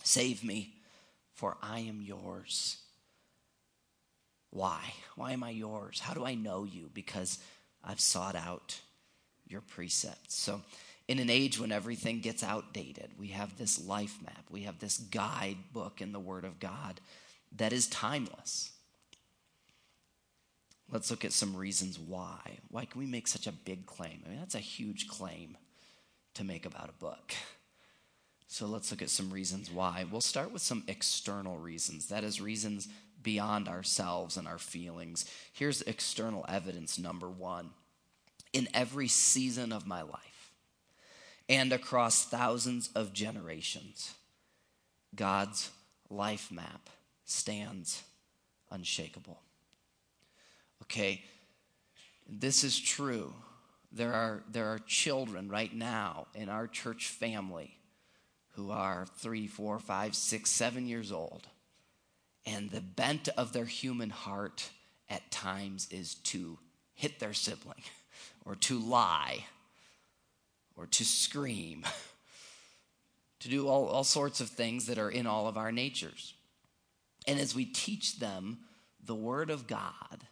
Save 0.02 0.42
me, 0.42 0.74
for 1.34 1.56
I 1.62 1.80
am 1.80 2.02
yours. 2.02 2.78
Why? 4.50 4.80
Why 5.16 5.32
am 5.32 5.42
I 5.42 5.50
yours? 5.50 6.00
How 6.00 6.14
do 6.14 6.24
I 6.24 6.34
know 6.34 6.64
you? 6.64 6.90
Because 6.92 7.38
I've 7.82 8.00
sought 8.00 8.36
out 8.36 8.80
your 9.46 9.62
precepts. 9.62 10.34
So, 10.34 10.60
in 11.08 11.18
an 11.18 11.30
age 11.30 11.58
when 11.58 11.72
everything 11.72 12.20
gets 12.20 12.42
outdated, 12.42 13.10
we 13.18 13.28
have 13.28 13.58
this 13.58 13.84
life 13.84 14.16
map, 14.22 14.44
we 14.50 14.62
have 14.62 14.78
this 14.78 14.98
guidebook 14.98 16.00
in 16.00 16.12
the 16.12 16.20
Word 16.20 16.44
of 16.44 16.60
God 16.60 17.00
that 17.56 17.72
is 17.72 17.86
timeless. 17.88 18.72
Let's 20.90 21.10
look 21.10 21.24
at 21.24 21.32
some 21.32 21.56
reasons 21.56 21.98
why. 21.98 22.58
Why 22.68 22.84
can 22.84 23.00
we 23.00 23.06
make 23.06 23.26
such 23.26 23.46
a 23.46 23.52
big 23.52 23.86
claim? 23.86 24.22
I 24.24 24.28
mean, 24.28 24.38
that's 24.38 24.54
a 24.54 24.60
huge 24.60 25.08
claim 25.08 25.56
to 26.34 26.44
make 26.44 26.66
about 26.66 26.90
a 26.90 27.00
book. 27.00 27.32
So 28.52 28.66
let's 28.66 28.90
look 28.90 29.00
at 29.00 29.08
some 29.08 29.30
reasons 29.30 29.70
why. 29.70 30.04
We'll 30.10 30.20
start 30.20 30.52
with 30.52 30.60
some 30.60 30.84
external 30.86 31.56
reasons. 31.56 32.08
That 32.08 32.22
is, 32.22 32.38
reasons 32.38 32.86
beyond 33.22 33.66
ourselves 33.66 34.36
and 34.36 34.46
our 34.46 34.58
feelings. 34.58 35.24
Here's 35.54 35.80
external 35.80 36.44
evidence 36.46 36.98
number 36.98 37.30
one. 37.30 37.70
In 38.52 38.68
every 38.74 39.08
season 39.08 39.72
of 39.72 39.86
my 39.86 40.02
life 40.02 40.52
and 41.48 41.72
across 41.72 42.26
thousands 42.26 42.90
of 42.94 43.14
generations, 43.14 44.12
God's 45.14 45.70
life 46.10 46.52
map 46.52 46.90
stands 47.24 48.02
unshakable. 48.70 49.40
Okay, 50.82 51.24
this 52.28 52.64
is 52.64 52.78
true. 52.78 53.32
There 53.92 54.12
are, 54.12 54.42
there 54.50 54.66
are 54.66 54.78
children 54.80 55.48
right 55.48 55.74
now 55.74 56.26
in 56.34 56.50
our 56.50 56.66
church 56.66 57.08
family 57.08 57.78
who 58.52 58.70
are 58.70 59.06
three, 59.18 59.46
four, 59.46 59.78
five, 59.78 60.14
six, 60.14 60.50
seven 60.50 60.86
years 60.86 61.10
old. 61.10 61.46
And 62.44 62.70
the 62.70 62.80
bent 62.80 63.28
of 63.28 63.52
their 63.52 63.64
human 63.64 64.10
heart 64.10 64.70
at 65.08 65.30
times 65.30 65.88
is 65.90 66.14
to 66.16 66.58
hit 66.94 67.18
their 67.18 67.32
sibling, 67.32 67.82
or 68.44 68.54
to 68.56 68.78
lie, 68.78 69.44
or 70.76 70.86
to 70.86 71.04
scream, 71.04 71.84
to 73.40 73.48
do 73.48 73.68
all, 73.68 73.86
all 73.86 74.04
sorts 74.04 74.40
of 74.40 74.48
things 74.48 74.86
that 74.86 74.98
are 74.98 75.10
in 75.10 75.26
all 75.26 75.48
of 75.48 75.56
our 75.56 75.72
natures. 75.72 76.34
And 77.26 77.38
as 77.38 77.54
we 77.54 77.64
teach 77.64 78.18
them 78.18 78.58
the 79.04 79.14
Word 79.14 79.50
of 79.50 79.66
God, 79.66 80.26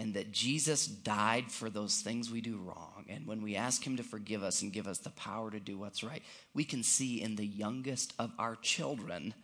and 0.00 0.14
that 0.14 0.32
Jesus 0.32 0.86
died 0.86 1.52
for 1.52 1.68
those 1.68 2.00
things 2.00 2.30
we 2.30 2.40
do 2.40 2.56
wrong. 2.56 3.04
And 3.10 3.26
when 3.26 3.42
we 3.42 3.54
ask 3.54 3.86
Him 3.86 3.98
to 3.98 4.02
forgive 4.02 4.42
us 4.42 4.62
and 4.62 4.72
give 4.72 4.86
us 4.86 4.96
the 4.96 5.10
power 5.10 5.50
to 5.50 5.60
do 5.60 5.76
what's 5.76 6.02
right, 6.02 6.22
we 6.54 6.64
can 6.64 6.82
see 6.82 7.20
in 7.20 7.36
the 7.36 7.46
youngest 7.46 8.14
of 8.18 8.32
our 8.38 8.56
children 8.56 9.34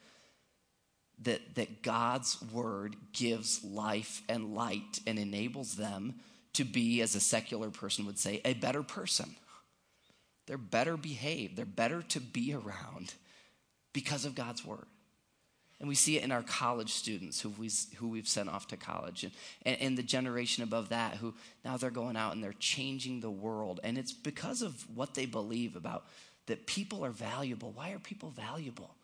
that, 1.21 1.57
that 1.57 1.83
God's 1.83 2.39
Word 2.55 2.97
gives 3.13 3.63
life 3.65 4.23
and 4.31 4.55
light 4.55 4.99
and 5.07 5.19
enables 5.19 5.77
them 5.77 6.15
to 6.55 6.65
be, 6.65 7.03
as 7.03 7.15
a 7.15 7.21
secular 7.21 7.69
person 7.69 8.07
would 8.07 8.19
say, 8.19 8.41
a 8.43 8.55
better 8.55 8.83
person. 8.83 9.37
They're 10.47 10.57
better 10.57 10.97
behaved, 10.97 11.57
they're 11.57 11.67
better 11.67 12.01
to 12.01 12.21
be 12.21 12.55
around 12.55 13.13
because 13.93 14.25
of 14.25 14.35
God's 14.35 14.65
Word. 14.65 14.87
And 15.79 15.89
we 15.89 15.95
see 15.95 16.17
it 16.17 16.25
in 16.25 16.33
our 16.33 16.43
college 16.43 16.93
students 16.93 17.41
who, 17.41 17.51
we, 17.51 17.71
who 17.97 18.09
we've 18.09 18.29
sent 18.29 18.49
off 18.49 18.67
to 18.69 18.77
college, 18.77 19.25
and, 19.25 19.33
and, 19.63 19.77
and, 19.81 19.99
the 19.99 20.03
generation 20.03 20.63
above 20.63 20.89
that 20.89 21.17
who 21.17 21.35
now 21.65 21.77
they're 21.77 21.91
going 21.91 22.17
out 22.17 22.35
and 22.35 22.43
they're 22.43 22.55
changing 22.55 23.21
the 23.21 23.31
world. 23.31 23.81
And 23.85 23.99
it's 23.99 24.13
because 24.13 24.63
of 24.63 24.87
what 24.97 25.15
they 25.15 25.27
believe 25.27 25.77
about 25.77 26.07
that 26.47 26.67
people 26.67 27.05
are 27.05 27.11
valuable. 27.11 27.73
Why 27.73 27.91
are 27.91 27.99
people 27.99 28.31
valuable? 28.31 28.95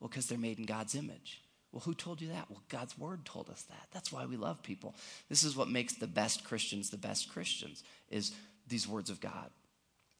Well, 0.00 0.08
because 0.08 0.26
they're 0.26 0.38
made 0.38 0.58
in 0.58 0.64
God's 0.64 0.94
image. 0.94 1.42
Well, 1.70 1.80
who 1.80 1.94
told 1.94 2.20
you 2.20 2.28
that? 2.28 2.50
Well, 2.50 2.62
God's 2.68 2.96
word 2.96 3.24
told 3.24 3.50
us 3.50 3.62
that. 3.62 3.88
That's 3.92 4.12
why 4.12 4.24
we 4.24 4.36
love 4.36 4.62
people. 4.62 4.94
This 5.28 5.44
is 5.44 5.56
what 5.56 5.68
makes 5.68 5.94
the 5.94 6.06
best 6.06 6.44
Christians 6.44 6.90
the 6.90 6.98
best 6.98 7.30
Christians, 7.30 7.82
is 8.10 8.32
these 8.68 8.88
words 8.88 9.10
of 9.10 9.20
God. 9.20 9.50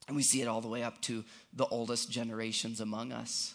And 0.09 0.17
we 0.17 0.23
see 0.23 0.43
it 0.43 0.49
all 0.49 0.61
the 0.61 0.69
way 0.69 0.83
up 0.83 1.01
to 1.03 1.25
the 1.53 1.67
oldest 1.67 2.11
generations 2.11 2.81
among 2.81 3.13
us 3.13 3.55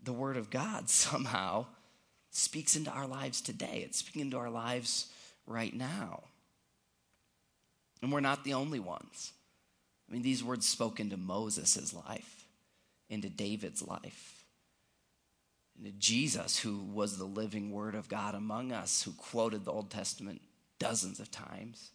the 0.00 0.12
Word 0.12 0.36
of 0.36 0.50
God, 0.50 0.88
somehow 0.88 1.66
speaks 2.30 2.76
into 2.76 2.92
our 2.92 3.08
lives 3.08 3.40
today. 3.40 3.82
It's 3.84 3.98
speaking 3.98 4.22
into 4.22 4.38
our 4.38 4.50
lives 4.50 5.08
right 5.46 5.74
now. 5.74 6.22
And 8.02 8.12
we're 8.12 8.20
not 8.20 8.44
the 8.44 8.54
only 8.54 8.78
ones. 8.78 9.32
I 10.08 10.12
mean, 10.12 10.22
these 10.22 10.44
words 10.44 10.66
spoke 10.66 11.00
into 11.00 11.16
Moses' 11.16 11.94
life, 11.94 12.46
into 13.08 13.28
David's 13.28 13.86
life, 13.86 14.44
into 15.78 15.92
Jesus, 15.92 16.58
who 16.58 16.78
was 16.78 17.16
the 17.16 17.24
living 17.24 17.72
word 17.72 17.94
of 17.94 18.08
God 18.08 18.34
among 18.34 18.72
us, 18.72 19.02
who 19.02 19.12
quoted 19.12 19.64
the 19.64 19.72
Old 19.72 19.90
Testament 19.90 20.40
dozens 20.78 21.20
of 21.20 21.30
times, 21.30 21.90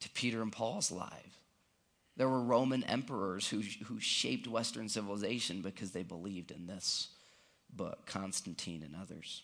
to 0.00 0.10
Peter 0.10 0.42
and 0.42 0.52
Paul's 0.52 0.90
lives. 0.90 1.36
There 2.16 2.28
were 2.28 2.42
Roman 2.42 2.84
emperors 2.84 3.48
who, 3.48 3.62
who 3.84 3.98
shaped 4.00 4.46
Western 4.46 4.88
civilization 4.88 5.62
because 5.62 5.92
they 5.92 6.02
believed 6.02 6.50
in 6.50 6.66
this 6.66 7.08
book, 7.72 8.04
Constantine 8.04 8.82
and 8.82 8.94
others. 9.00 9.42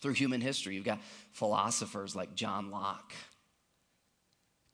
Through 0.00 0.14
human 0.14 0.40
history, 0.40 0.74
you've 0.74 0.84
got 0.84 1.02
philosophers 1.32 2.16
like 2.16 2.34
John 2.34 2.70
Locke 2.70 3.12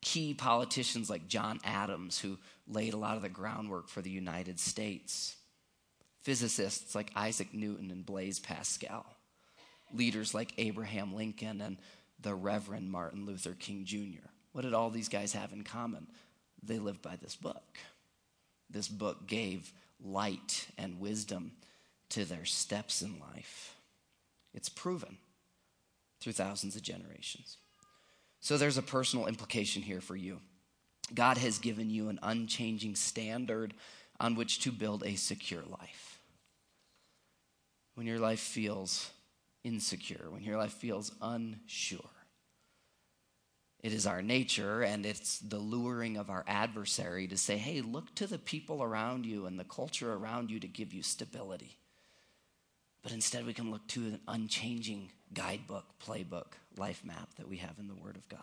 key 0.03 0.35
politicians 0.35 1.09
like 1.09 1.29
John 1.29 1.59
Adams, 1.65 2.19
who 2.19 2.37
laid 2.69 2.93
a 2.93 2.99
lot 2.99 3.17
of 3.17 3.23
the 3.23 3.29
groundwork 3.29 3.89
for 3.89 4.03
the 4.03 4.11
United 4.11 4.61
States, 4.61 5.37
physicists 6.23 6.95
like 6.95 7.11
Isaac 7.17 7.55
Newton 7.55 7.91
and 7.91 8.05
Blaise 8.05 8.39
Pascal, 8.39 9.07
leaders 9.95 10.35
like 10.35 10.53
Abraham 10.59 11.15
Lincoln 11.15 11.61
and 11.61 11.79
the 12.21 12.35
Reverend 12.35 12.91
Martin 12.91 13.25
Luther 13.25 13.55
King 13.55 13.85
Jr. 13.85 14.29
What 14.53 14.63
did 14.63 14.75
all 14.75 14.91
these 14.91 15.09
guys 15.09 15.33
have 15.33 15.53
in 15.53 15.65
common? 15.65 16.09
They 16.63 16.79
lived 16.79 17.01
by 17.03 17.17
this 17.17 17.37
book. 17.37 17.79
This 18.69 18.89
book 18.89 19.27
gave 19.27 19.73
light 20.01 20.67
and 20.77 21.01
wisdom 21.01 21.53
to 22.11 22.25
their 22.25 22.45
steps 22.45 23.03
in 23.03 23.19
life. 23.19 23.77
It's 24.53 24.69
proven 24.69 25.19
through 26.21 26.35
thousands 26.35 26.77
of 26.77 26.83
generations. 26.83 27.57
So 28.43 28.59
there's 28.59 28.77
a 28.77 28.83
personal 28.83 29.29
implication 29.29 29.83
here 29.83 30.01
for 30.01 30.17
you. 30.17 30.41
God 31.15 31.39
has 31.39 31.61
given 31.61 31.91
you 31.91 32.09
an 32.09 32.19
unchanging 32.25 32.97
standard 32.97 33.73
on 34.19 34.35
which 34.35 34.59
to 34.61 34.73
build 34.73 35.05
a 35.05 35.15
secure 35.15 35.63
life. 35.63 36.19
When 37.95 38.07
your 38.07 38.19
life 38.19 38.41
feels 38.41 39.11
insecure, 39.63 40.27
when 40.29 40.43
your 40.43 40.59
life 40.59 40.73
feels 40.73 41.13
unsure, 41.23 42.01
it 43.81 43.93
is 43.93 44.09
our 44.09 44.23
nature 44.23 44.83
and 44.83 45.07
it's 45.07 45.39
the 45.39 45.59
luring 45.59 46.17
of 46.17 46.29
our 46.29 46.45
adversary 46.49 47.29
to 47.29 47.37
say, 47.37 47.57
hey, 47.57 47.81
look 47.81 48.13
to 48.17 48.27
the 48.27 48.39
people 48.39 48.83
around 48.83 49.25
you 49.25 49.47
and 49.47 49.57
the 49.59 49.65
culture 49.65 50.13
around 50.15 50.51
you 50.51 50.59
to 50.59 50.69
give 50.69 50.93
you 50.93 51.03
stability. 51.03 51.77
But 53.03 53.13
instead 53.13 53.47
we 53.47 53.55
can 53.55 53.71
look 53.71 53.87
to 53.89 54.01
an 54.01 54.21
unchanging 54.29 55.11
guidebook, 55.35 55.85
playbook, 56.05 56.53
life 56.77 57.03
map 57.05 57.29
that 57.37 57.49
we 57.49 57.57
have 57.59 57.79
in 57.79 57.89
the 57.89 57.95
Word 57.95 58.17
of 58.17 58.29
God. 58.29 58.41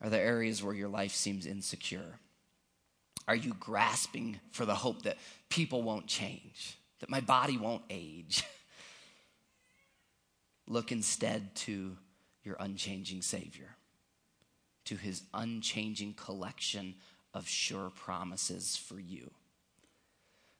Are 0.00 0.10
there 0.10 0.24
areas 0.24 0.62
where 0.62 0.74
your 0.74 0.88
life 0.88 1.12
seems 1.12 1.46
insecure? 1.46 2.18
Are 3.26 3.36
you 3.36 3.54
grasping 3.60 4.40
for 4.52 4.64
the 4.64 4.74
hope 4.74 5.02
that 5.02 5.18
people 5.48 5.82
won't 5.82 6.06
change, 6.06 6.78
that 7.00 7.10
my 7.10 7.20
body 7.20 7.58
won't 7.58 7.82
age? 7.90 8.44
Look 10.66 10.92
instead 10.92 11.54
to 11.56 11.96
your 12.44 12.56
unchanging 12.60 13.22
Savior, 13.22 13.76
to 14.86 14.96
his 14.96 15.22
unchanging 15.34 16.14
collection 16.14 16.94
of 17.34 17.48
sure 17.48 17.90
promises 17.94 18.76
for 18.76 18.98
you. 18.98 19.30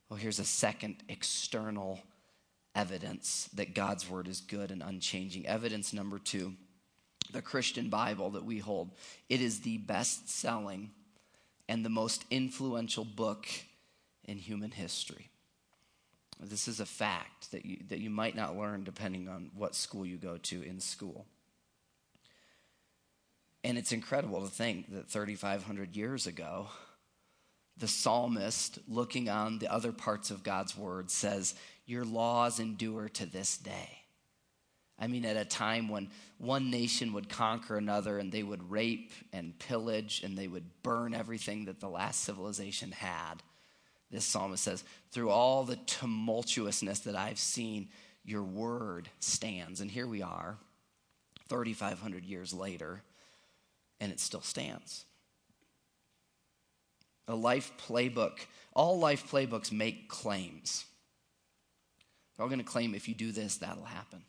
Well, 0.08 0.18
here's 0.18 0.38
a 0.38 0.44
second 0.44 0.96
external 1.08 2.00
evidence 2.74 3.48
that 3.54 3.74
God's 3.74 4.08
word 4.08 4.28
is 4.28 4.40
good 4.40 4.70
and 4.70 4.82
unchanging. 4.82 5.46
Evidence 5.46 5.92
number 5.92 6.18
two 6.18 6.54
the 7.30 7.42
Christian 7.42 7.90
Bible 7.90 8.30
that 8.30 8.44
we 8.44 8.58
hold. 8.58 8.90
It 9.28 9.42
is 9.42 9.60
the 9.60 9.76
best 9.76 10.30
selling 10.30 10.90
and 11.68 11.84
the 11.84 11.90
most 11.90 12.24
influential 12.30 13.04
book 13.04 13.46
in 14.24 14.38
human 14.38 14.70
history. 14.70 15.28
This 16.40 16.68
is 16.68 16.80
a 16.80 16.86
fact 16.86 17.50
that 17.50 17.66
you, 17.66 17.78
that 17.88 17.98
you 17.98 18.10
might 18.10 18.36
not 18.36 18.56
learn 18.56 18.84
depending 18.84 19.28
on 19.28 19.50
what 19.54 19.74
school 19.74 20.06
you 20.06 20.16
go 20.16 20.38
to 20.38 20.62
in 20.62 20.80
school. 20.80 21.26
And 23.64 23.76
it's 23.76 23.92
incredible 23.92 24.40
to 24.42 24.50
think 24.50 24.92
that 24.94 25.10
3,500 25.10 25.96
years 25.96 26.26
ago, 26.26 26.68
the 27.78 27.88
psalmist, 27.88 28.78
looking 28.88 29.28
on 29.28 29.58
the 29.58 29.72
other 29.72 29.92
parts 29.92 30.30
of 30.30 30.42
God's 30.42 30.76
word, 30.76 31.10
says, 31.10 31.54
Your 31.86 32.04
laws 32.04 32.60
endure 32.60 33.08
to 33.10 33.26
this 33.26 33.56
day. 33.56 33.98
I 34.98 35.06
mean, 35.06 35.24
at 35.24 35.36
a 35.36 35.44
time 35.44 35.88
when 35.88 36.10
one 36.38 36.70
nation 36.70 37.12
would 37.12 37.28
conquer 37.28 37.76
another 37.76 38.18
and 38.18 38.32
they 38.32 38.42
would 38.42 38.70
rape 38.70 39.12
and 39.32 39.56
pillage 39.58 40.22
and 40.24 40.36
they 40.36 40.48
would 40.48 40.64
burn 40.82 41.14
everything 41.14 41.66
that 41.66 41.78
the 41.78 41.88
last 41.88 42.24
civilization 42.24 42.90
had. 42.90 43.34
This 44.10 44.24
psalmist 44.24 44.64
says, 44.64 44.82
Through 45.12 45.30
all 45.30 45.64
the 45.64 45.76
tumultuousness 45.76 47.04
that 47.04 47.14
I've 47.14 47.38
seen, 47.38 47.88
your 48.24 48.42
word 48.42 49.08
stands. 49.20 49.80
And 49.80 49.90
here 49.90 50.06
we 50.06 50.22
are, 50.22 50.56
3,500 51.48 52.24
years 52.24 52.52
later, 52.52 53.02
and 54.00 54.10
it 54.10 54.18
still 54.20 54.42
stands. 54.42 55.04
A 57.28 57.34
life 57.34 57.72
playbook, 57.86 58.38
all 58.74 58.98
life 58.98 59.30
playbooks 59.30 59.70
make 59.70 60.08
claims. 60.08 60.84
They're 62.36 62.44
all 62.44 62.48
going 62.48 62.60
to 62.60 62.64
claim 62.64 62.94
if 62.94 63.08
you 63.08 63.14
do 63.14 63.32
this, 63.32 63.58
that'll 63.58 63.84
happen. 63.84 64.22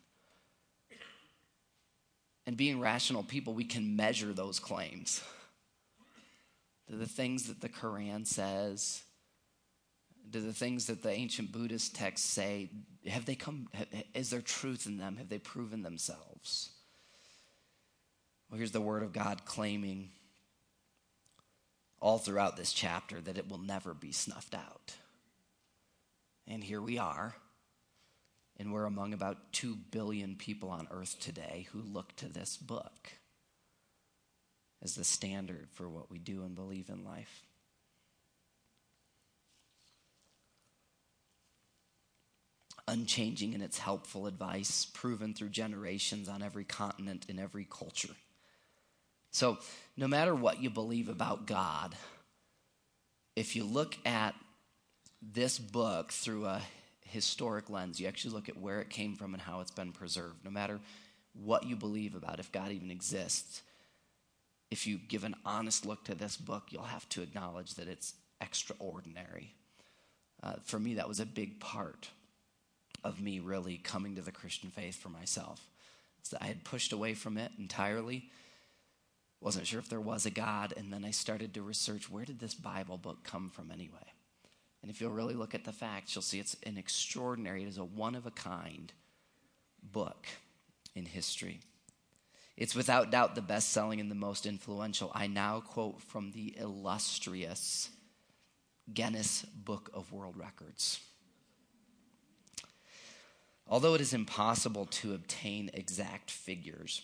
And 2.46 2.56
being 2.56 2.80
rational 2.80 3.22
people, 3.22 3.54
we 3.54 3.64
can 3.64 3.96
measure 3.96 4.32
those 4.32 4.58
claims. 4.58 5.22
Do 6.88 6.96
the 6.96 7.06
things 7.06 7.44
that 7.44 7.60
the 7.60 7.68
Quran 7.68 8.26
says, 8.26 9.02
do 10.28 10.40
the 10.40 10.52
things 10.52 10.86
that 10.86 11.02
the 11.02 11.10
ancient 11.10 11.52
Buddhist 11.52 11.94
texts 11.94 12.28
say, 12.28 12.70
have 13.06 13.24
they 13.24 13.34
come, 13.34 13.68
is 14.14 14.30
there 14.30 14.40
truth 14.40 14.86
in 14.86 14.98
them? 14.98 15.16
Have 15.16 15.28
they 15.28 15.38
proven 15.38 15.82
themselves? 15.82 16.70
Well, 18.50 18.58
here's 18.58 18.72
the 18.72 18.80
word 18.80 19.02
of 19.02 19.12
God 19.12 19.44
claiming 19.44 20.10
all 22.00 22.18
throughout 22.18 22.56
this 22.56 22.72
chapter 22.72 23.20
that 23.20 23.38
it 23.38 23.48
will 23.48 23.58
never 23.58 23.94
be 23.94 24.12
snuffed 24.12 24.54
out. 24.54 24.96
And 26.46 26.64
here 26.64 26.80
we 26.80 26.98
are 26.98 27.36
and 28.60 28.74
we're 28.74 28.84
among 28.84 29.14
about 29.14 29.52
2 29.52 29.74
billion 29.90 30.36
people 30.36 30.68
on 30.68 30.86
earth 30.90 31.18
today 31.18 31.66
who 31.72 31.80
look 31.80 32.14
to 32.16 32.28
this 32.28 32.58
book 32.58 33.12
as 34.82 34.94
the 34.94 35.04
standard 35.04 35.68
for 35.72 35.88
what 35.88 36.10
we 36.10 36.18
do 36.18 36.42
and 36.42 36.54
believe 36.54 36.90
in 36.90 37.02
life. 37.02 37.42
Unchanging 42.86 43.54
in 43.54 43.62
its 43.62 43.78
helpful 43.78 44.26
advice, 44.26 44.84
proven 44.92 45.32
through 45.32 45.48
generations 45.48 46.28
on 46.28 46.42
every 46.42 46.64
continent, 46.64 47.24
in 47.30 47.38
every 47.38 47.64
culture. 47.64 48.14
So, 49.30 49.58
no 49.96 50.08
matter 50.08 50.34
what 50.34 50.62
you 50.62 50.70
believe 50.70 51.08
about 51.08 51.46
God, 51.46 51.94
if 53.36 53.54
you 53.54 53.64
look 53.64 53.96
at 54.04 54.34
this 55.22 55.58
book 55.58 56.10
through 56.10 56.46
a 56.46 56.62
historic 57.10 57.68
lens. 57.68 58.00
You 58.00 58.06
actually 58.06 58.34
look 58.34 58.48
at 58.48 58.56
where 58.56 58.80
it 58.80 58.88
came 58.88 59.16
from 59.16 59.34
and 59.34 59.42
how 59.42 59.60
it's 59.60 59.70
been 59.70 59.92
preserved. 59.92 60.44
No 60.44 60.50
matter 60.50 60.80
what 61.32 61.64
you 61.64 61.76
believe 61.76 62.14
about 62.14 62.38
if 62.38 62.52
God 62.52 62.70
even 62.70 62.90
exists, 62.90 63.62
if 64.70 64.86
you 64.86 64.98
give 64.98 65.24
an 65.24 65.34
honest 65.44 65.84
look 65.84 66.04
to 66.04 66.14
this 66.14 66.36
book, 66.36 66.68
you'll 66.70 66.84
have 66.84 67.08
to 67.10 67.22
acknowledge 67.22 67.74
that 67.74 67.88
it's 67.88 68.14
extraordinary. 68.40 69.54
Uh, 70.42 70.54
for 70.64 70.78
me, 70.78 70.94
that 70.94 71.08
was 71.08 71.20
a 71.20 71.26
big 71.26 71.60
part 71.60 72.08
of 73.02 73.20
me 73.20 73.40
really 73.40 73.76
coming 73.76 74.14
to 74.14 74.22
the 74.22 74.32
Christian 74.32 74.70
faith 74.70 74.96
for 74.96 75.08
myself. 75.08 75.66
So 76.22 76.36
I 76.40 76.46
had 76.46 76.64
pushed 76.64 76.92
away 76.92 77.14
from 77.14 77.36
it 77.38 77.50
entirely. 77.58 78.30
Wasn't 79.40 79.66
sure 79.66 79.78
if 79.78 79.88
there 79.88 80.00
was 80.00 80.26
a 80.26 80.30
God, 80.30 80.74
and 80.76 80.92
then 80.92 81.04
I 81.04 81.12
started 81.12 81.54
to 81.54 81.62
research 81.62 82.10
where 82.10 82.24
did 82.24 82.38
this 82.38 82.54
Bible 82.54 82.98
book 82.98 83.24
come 83.24 83.48
from 83.48 83.70
anyway? 83.70 83.98
And 84.82 84.90
if 84.90 85.00
you'll 85.00 85.10
really 85.10 85.34
look 85.34 85.54
at 85.54 85.64
the 85.64 85.72
facts, 85.72 86.14
you'll 86.14 86.22
see 86.22 86.40
it's 86.40 86.56
an 86.64 86.76
extraordinary, 86.76 87.62
it 87.62 87.68
is 87.68 87.78
a 87.78 87.84
one 87.84 88.14
of 88.14 88.26
a 88.26 88.30
kind 88.30 88.92
book 89.82 90.26
in 90.94 91.06
history. 91.06 91.60
It's 92.56 92.74
without 92.74 93.10
doubt 93.10 93.34
the 93.34 93.40
best 93.40 93.70
selling 93.70 94.00
and 94.00 94.10
the 94.10 94.14
most 94.14 94.44
influential. 94.44 95.10
I 95.14 95.26
now 95.26 95.60
quote 95.60 96.02
from 96.02 96.32
the 96.32 96.54
illustrious 96.58 97.88
Guinness 98.92 99.42
Book 99.42 99.90
of 99.94 100.12
World 100.12 100.36
Records. 100.36 101.00
Although 103.66 103.94
it 103.94 104.00
is 104.00 104.12
impossible 104.12 104.86
to 104.86 105.14
obtain 105.14 105.70
exact 105.72 106.30
figures, 106.30 107.02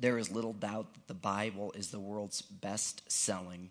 there 0.00 0.18
is 0.18 0.30
little 0.30 0.52
doubt 0.52 0.94
that 0.94 1.06
the 1.08 1.14
Bible 1.14 1.72
is 1.72 1.90
the 1.90 1.98
world's 1.98 2.42
best 2.42 3.10
selling 3.10 3.70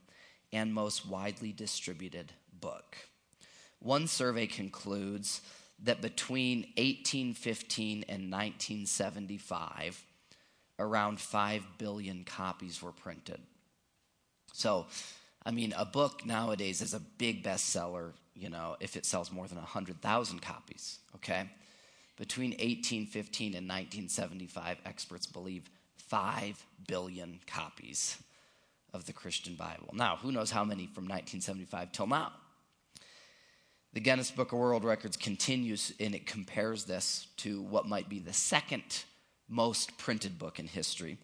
and 0.52 0.74
most 0.74 1.08
widely 1.08 1.52
distributed 1.52 2.34
book. 2.60 2.98
One 3.80 4.08
survey 4.08 4.48
concludes 4.48 5.42
that 5.84 6.02
between 6.02 6.60
1815 6.78 8.06
and 8.10 8.32
1975, 8.32 10.04
around 10.80 11.20
5 11.20 11.63
billion 11.78 12.24
copies 12.24 12.82
were 12.82 12.92
printed. 12.92 13.40
So, 14.54 14.88
I 15.46 15.52
mean, 15.52 15.74
a 15.78 15.86
book 15.86 16.26
nowadays 16.26 16.82
is 16.82 16.94
a 16.94 17.00
big 17.00 17.44
bestseller, 17.44 18.13
you 18.36 18.50
know, 18.50 18.76
if 18.80 18.96
it 18.96 19.06
sells 19.06 19.32
more 19.32 19.48
than 19.48 19.58
100,000 19.58 20.42
copies, 20.42 21.00
okay? 21.16 21.50
Between 22.18 22.52
1815 22.52 23.54
and 23.54 23.68
1975, 23.68 24.78
experts 24.86 25.28
believe 25.28 25.70
5 26.08 26.65
billion 26.88 27.39
copies 27.46 28.17
of 28.93 29.06
the 29.06 29.13
Christian 29.13 29.56
Bible. 29.56 29.89
Now, 29.93 30.17
who 30.17 30.32
knows 30.32 30.52
how 30.52 30.63
many 30.63 30.88
from 30.88 31.04
1975 31.04 31.91
till 31.91 32.08
now? 32.08 32.32
The 33.93 34.00
Guinness 34.00 34.32
Book 34.32 34.52
of 34.52 34.60
World 34.60 34.84
Records 34.84 35.17
continues 35.17 35.93
and 36.00 36.13
it 36.13 36.26
compares 36.26 36.86
this 36.86 37.28
to 37.38 37.62
what 37.62 37.88
might 37.88 38.10
be 38.10 38.20
the 38.20 38.34
second 38.34 39.04
most 39.50 39.98
printed 39.98 40.38
book 40.38 40.60
in 40.60 40.67
history. 40.67 41.17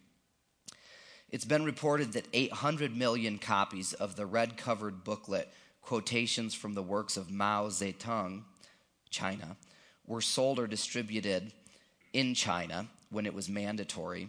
It's 1.30 1.44
been 1.44 1.64
reported 1.64 2.12
that 2.12 2.28
800 2.32 2.96
million 2.96 3.38
copies 3.38 3.92
of 3.92 4.16
the 4.16 4.26
red 4.26 4.56
covered 4.56 5.04
booklet, 5.04 5.48
Quotations 5.82 6.54
from 6.54 6.74
the 6.74 6.82
Works 6.82 7.16
of 7.16 7.30
Mao 7.30 7.68
Zedong, 7.68 8.42
China, 9.10 9.56
were 10.06 10.20
sold 10.20 10.58
or 10.58 10.66
distributed 10.66 11.52
in 12.12 12.34
China 12.34 12.86
when 13.10 13.26
it 13.26 13.34
was 13.34 13.48
mandatory. 13.48 14.28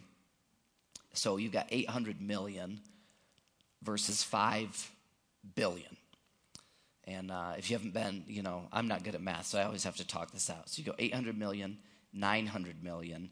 So 1.17 1.37
you've 1.37 1.51
got 1.51 1.67
800 1.69 2.21
million 2.21 2.81
versus 3.81 4.23
5 4.23 4.91
billion. 5.55 5.97
And 7.05 7.31
uh, 7.31 7.53
if 7.57 7.69
you 7.69 7.77
haven't 7.77 7.93
been, 7.93 8.23
you 8.27 8.41
know, 8.41 8.67
I'm 8.71 8.87
not 8.87 9.03
good 9.03 9.15
at 9.15 9.21
math, 9.21 9.45
so 9.45 9.59
I 9.59 9.63
always 9.63 9.83
have 9.83 9.95
to 9.97 10.07
talk 10.07 10.31
this 10.31 10.49
out. 10.49 10.69
So 10.69 10.79
you 10.79 10.85
go 10.85 10.95
800 10.97 11.37
million, 11.37 11.77
900 12.13 12.83
million, 12.83 13.29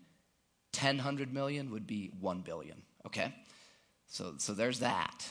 1000 0.79 1.33
million 1.33 1.71
would 1.71 1.87
be 1.87 2.11
1 2.19 2.41
billion, 2.41 2.81
okay? 3.05 3.33
So, 4.07 4.35
so 4.37 4.53
there's 4.53 4.79
that. 4.79 5.27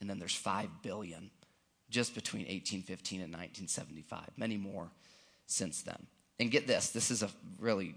And 0.00 0.10
then 0.10 0.18
there's 0.18 0.34
5 0.34 0.68
billion 0.82 1.30
just 1.88 2.14
between 2.14 2.42
1815 2.42 3.20
and 3.20 3.32
1975, 3.32 4.30
many 4.36 4.56
more 4.56 4.90
since 5.46 5.82
then. 5.82 6.06
And 6.40 6.50
get 6.50 6.66
this 6.66 6.90
this 6.90 7.12
is 7.12 7.22
a 7.22 7.30
really 7.60 7.94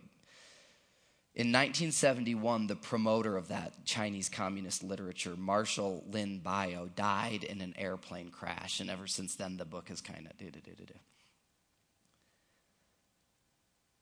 in 1.38 1.50
1971, 1.50 2.66
the 2.66 2.76
promoter 2.76 3.38
of 3.38 3.50
that 3.50 3.86
Chinese 3.86 4.28
communist 4.28 4.84
literature, 4.84 5.36
Marshall 5.38 6.04
Lin 6.10 6.42
Biao, 6.44 6.96
died 6.96 7.44
in 7.44 7.62
an 7.62 7.76
airplane 7.78 8.32
crash, 8.32 8.80
and 8.80 8.90
ever 8.90 9.06
since 9.06 9.36
then, 9.36 9.56
the 9.56 9.64
book 9.64 9.90
has 9.90 10.02
kind 10.02 10.26
of. 10.26 10.32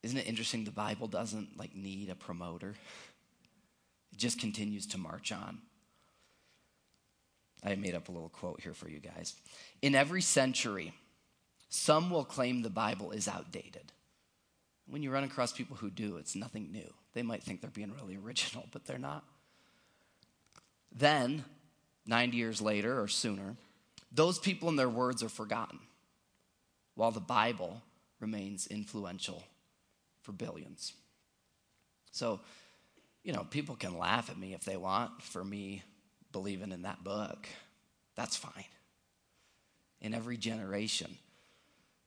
Isn't 0.01 0.17
it 0.17 0.27
interesting 0.27 0.63
the 0.63 0.71
Bible 0.71 1.09
doesn't 1.09 1.57
like 1.57 1.75
need 1.75 2.09
a 2.09 2.15
promoter? 2.15 2.73
It 4.13 4.17
just 4.17 4.39
continues 4.39 4.87
to 4.87 4.97
march 4.97 5.33
on. 5.33 5.57
I 7.65 7.75
made 7.75 7.95
up 7.95 8.07
a 8.07 8.13
little 8.13 8.29
quote 8.29 8.61
here 8.61 8.73
for 8.73 8.87
you 8.87 8.99
guys. 8.99 9.35
In 9.81 9.93
every 9.93 10.21
century, 10.21 10.93
some 11.67 12.09
will 12.09 12.23
claim 12.23 12.61
the 12.61 12.69
Bible 12.69 13.11
is 13.11 13.27
outdated. 13.27 13.91
When 14.87 15.03
you 15.03 15.11
run 15.11 15.25
across 15.25 15.51
people 15.51 15.75
who 15.75 15.89
do, 15.89 16.15
it's 16.15 16.33
nothing 16.33 16.71
new. 16.71 16.93
They 17.15 17.23
might 17.23 17.41
think 17.41 17.61
they're 17.61 17.71
being 17.71 17.93
really 17.99 18.17
original, 18.17 18.67
but 18.71 18.85
they're 18.85 18.99
not. 18.99 19.23
Then, 20.91 21.43
90 22.05 22.37
years 22.37 22.61
later 22.61 23.01
or 23.01 23.07
sooner, 23.07 23.55
those 24.11 24.37
people 24.37 24.69
and 24.69 24.77
their 24.77 24.89
words 24.89 25.23
are 25.23 25.29
forgotten, 25.29 25.79
while 26.93 27.11
the 27.11 27.19
Bible 27.19 27.81
remains 28.19 28.67
influential 28.67 29.43
for 30.21 30.33
billions. 30.33 30.93
So, 32.11 32.41
you 33.23 33.33
know, 33.33 33.45
people 33.49 33.75
can 33.75 33.97
laugh 33.97 34.29
at 34.29 34.37
me 34.37 34.53
if 34.53 34.65
they 34.65 34.77
want 34.77 35.21
for 35.21 35.43
me 35.43 35.83
believing 36.31 36.71
in 36.71 36.83
that 36.83 37.03
book. 37.03 37.47
That's 38.15 38.35
fine. 38.35 38.65
In 40.01 40.13
every 40.13 40.37
generation, 40.37 41.17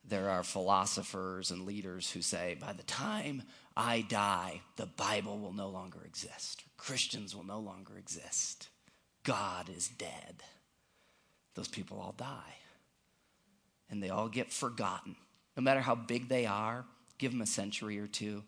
there 0.05 0.31
are 0.31 0.43
philosophers 0.43 1.51
and 1.51 1.67
leaders 1.67 2.11
who 2.11 2.23
say, 2.23 2.57
by 2.59 2.73
the 2.73 2.83
time 2.85 3.43
I 3.77 4.03
die, 4.09 4.63
the 4.77 4.87
Bible 4.87 5.39
will 5.39 5.53
no 5.53 5.69
longer 5.69 6.01
exist. 6.05 6.65
Christians 6.77 7.35
will 7.37 7.45
no 7.45 7.61
longer 7.61 7.97
exist. 7.99 8.69
God 9.25 9.69
is 9.69 9.89
dead. 9.89 10.43
Those 11.55 11.69
people 11.69 12.01
all 12.01 12.15
die. 12.17 12.57
And 13.91 14.03
they 14.03 14.11
all 14.11 14.29
get 14.29 14.53
forgotten. 14.53 15.17
No 15.57 15.63
matter 15.63 15.81
how 15.81 15.95
big 15.95 16.29
they 16.29 16.47
are, 16.47 16.85
give 17.19 17.33
them 17.33 17.43
a 17.43 17.47
century 17.47 17.99
or 17.99 18.07
two, 18.07 18.45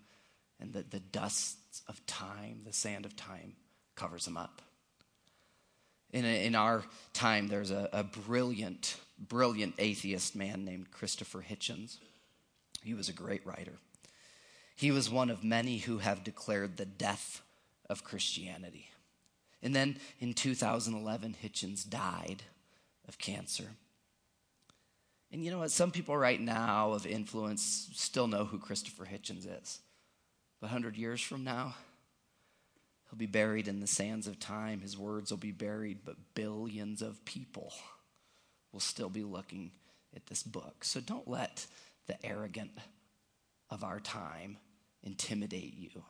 and 0.60 0.72
the, 0.72 0.82
the 0.82 1.00
dust 1.00 1.58
of 1.88 2.04
time, 2.06 2.60
the 2.64 2.72
sand 2.72 3.04
of 3.04 3.16
time, 3.16 3.54
covers 3.96 4.24
them 4.24 4.36
up. 4.36 4.62
In, 6.12 6.24
in 6.24 6.54
our 6.54 6.82
time, 7.12 7.48
there's 7.48 7.70
a, 7.70 7.88
a 7.92 8.02
brilliant, 8.02 8.96
brilliant 9.18 9.74
atheist 9.78 10.34
man 10.34 10.64
named 10.64 10.90
Christopher 10.90 11.44
Hitchens. 11.48 11.98
He 12.82 12.94
was 12.94 13.08
a 13.08 13.12
great 13.12 13.46
writer. 13.46 13.74
He 14.74 14.90
was 14.90 15.10
one 15.10 15.30
of 15.30 15.44
many 15.44 15.78
who 15.78 15.98
have 15.98 16.24
declared 16.24 16.76
the 16.76 16.86
death 16.86 17.42
of 17.88 18.02
Christianity. 18.02 18.90
And 19.62 19.76
then 19.76 19.98
in 20.20 20.32
2011, 20.32 21.36
Hitchens 21.42 21.88
died 21.88 22.42
of 23.06 23.18
cancer. 23.18 23.66
And 25.30 25.44
you 25.44 25.50
know 25.50 25.58
what? 25.58 25.70
Some 25.70 25.90
people 25.90 26.16
right 26.16 26.40
now 26.40 26.92
of 26.92 27.06
influence 27.06 27.90
still 27.92 28.26
know 28.26 28.44
who 28.44 28.58
Christopher 28.58 29.04
Hitchens 29.06 29.46
is. 29.46 29.80
But 30.60 30.70
100 30.70 30.96
years 30.96 31.20
from 31.20 31.44
now, 31.44 31.74
he'll 33.10 33.18
be 33.18 33.26
buried 33.26 33.68
in 33.68 33.80
the 33.80 33.86
sands 33.86 34.26
of 34.26 34.38
time. 34.38 34.80
His 34.80 34.96
words 34.96 35.30
will 35.30 35.38
be 35.38 35.52
buried, 35.52 35.98
but 36.04 36.34
billions 36.34 37.02
of 37.02 37.24
people 37.24 37.72
will 38.72 38.80
still 38.80 39.10
be 39.10 39.24
looking 39.24 39.72
at 40.14 40.26
this 40.26 40.42
book. 40.42 40.84
So 40.84 41.00
don't 41.00 41.28
let 41.28 41.66
the 42.06 42.24
arrogant 42.24 42.70
of 43.68 43.84
our 43.84 44.00
time 44.00 44.58
intimidate 45.02 45.76
you. 45.76 46.04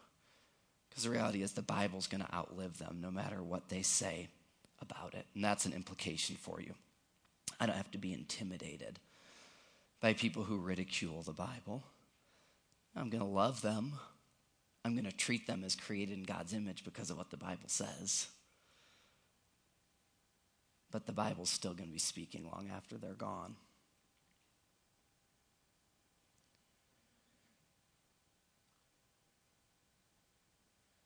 Because 0.88 1.04
the 1.04 1.10
reality 1.10 1.42
is, 1.42 1.52
the 1.52 1.62
Bible's 1.62 2.06
going 2.06 2.22
to 2.22 2.34
outlive 2.34 2.78
them 2.78 2.98
no 3.00 3.10
matter 3.10 3.42
what 3.42 3.68
they 3.68 3.82
say 3.82 4.28
about 4.80 5.14
it. 5.14 5.26
And 5.34 5.44
that's 5.44 5.66
an 5.66 5.72
implication 5.72 6.36
for 6.36 6.60
you. 6.60 6.74
I 7.58 7.66
don't 7.66 7.76
have 7.76 7.90
to 7.92 7.98
be 7.98 8.12
intimidated 8.12 8.98
by 10.00 10.14
people 10.14 10.44
who 10.44 10.58
ridicule 10.58 11.22
the 11.22 11.32
Bible. 11.32 11.84
I'm 12.96 13.10
going 13.10 13.22
to 13.22 13.28
love 13.28 13.62
them. 13.62 13.92
I'm 14.84 14.94
going 14.94 15.04
to 15.04 15.16
treat 15.16 15.46
them 15.46 15.62
as 15.64 15.76
created 15.76 16.16
in 16.16 16.24
God's 16.24 16.54
image 16.54 16.84
because 16.84 17.10
of 17.10 17.18
what 17.18 17.30
the 17.30 17.36
Bible 17.36 17.68
says. 17.68 18.28
But 20.90 21.06
the 21.06 21.12
Bible's 21.12 21.50
still 21.50 21.74
going 21.74 21.88
to 21.88 21.92
be 21.92 21.98
speaking 21.98 22.44
long 22.44 22.70
after 22.74 22.96
they're 22.96 23.12
gone. 23.12 23.56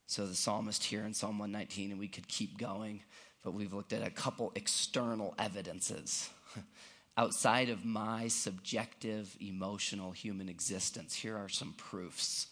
So 0.07 0.27
the 0.27 0.35
psalmist 0.37 0.85
here 0.85 1.05
in 1.05 1.13
Psalm 1.13 1.41
119, 1.41 1.91
and 1.91 1.99
we 1.99 2.07
could 2.07 2.29
keep 2.29 2.57
going, 2.57 3.03
but 3.43 3.53
we've 3.53 3.73
looked 3.73 3.93
at 3.93 4.07
a 4.07 4.11
couple 4.11 4.53
external 4.55 5.35
evidences 5.41 6.31
outside 7.17 7.69
of 7.69 7.85
my 7.85 8.29
subjective, 8.29 9.37
emotional 9.41 10.13
human 10.13 10.49
existence, 10.49 11.17
here 11.17 11.37
are 11.37 11.49
some 11.49 11.75
proofs 11.77 12.47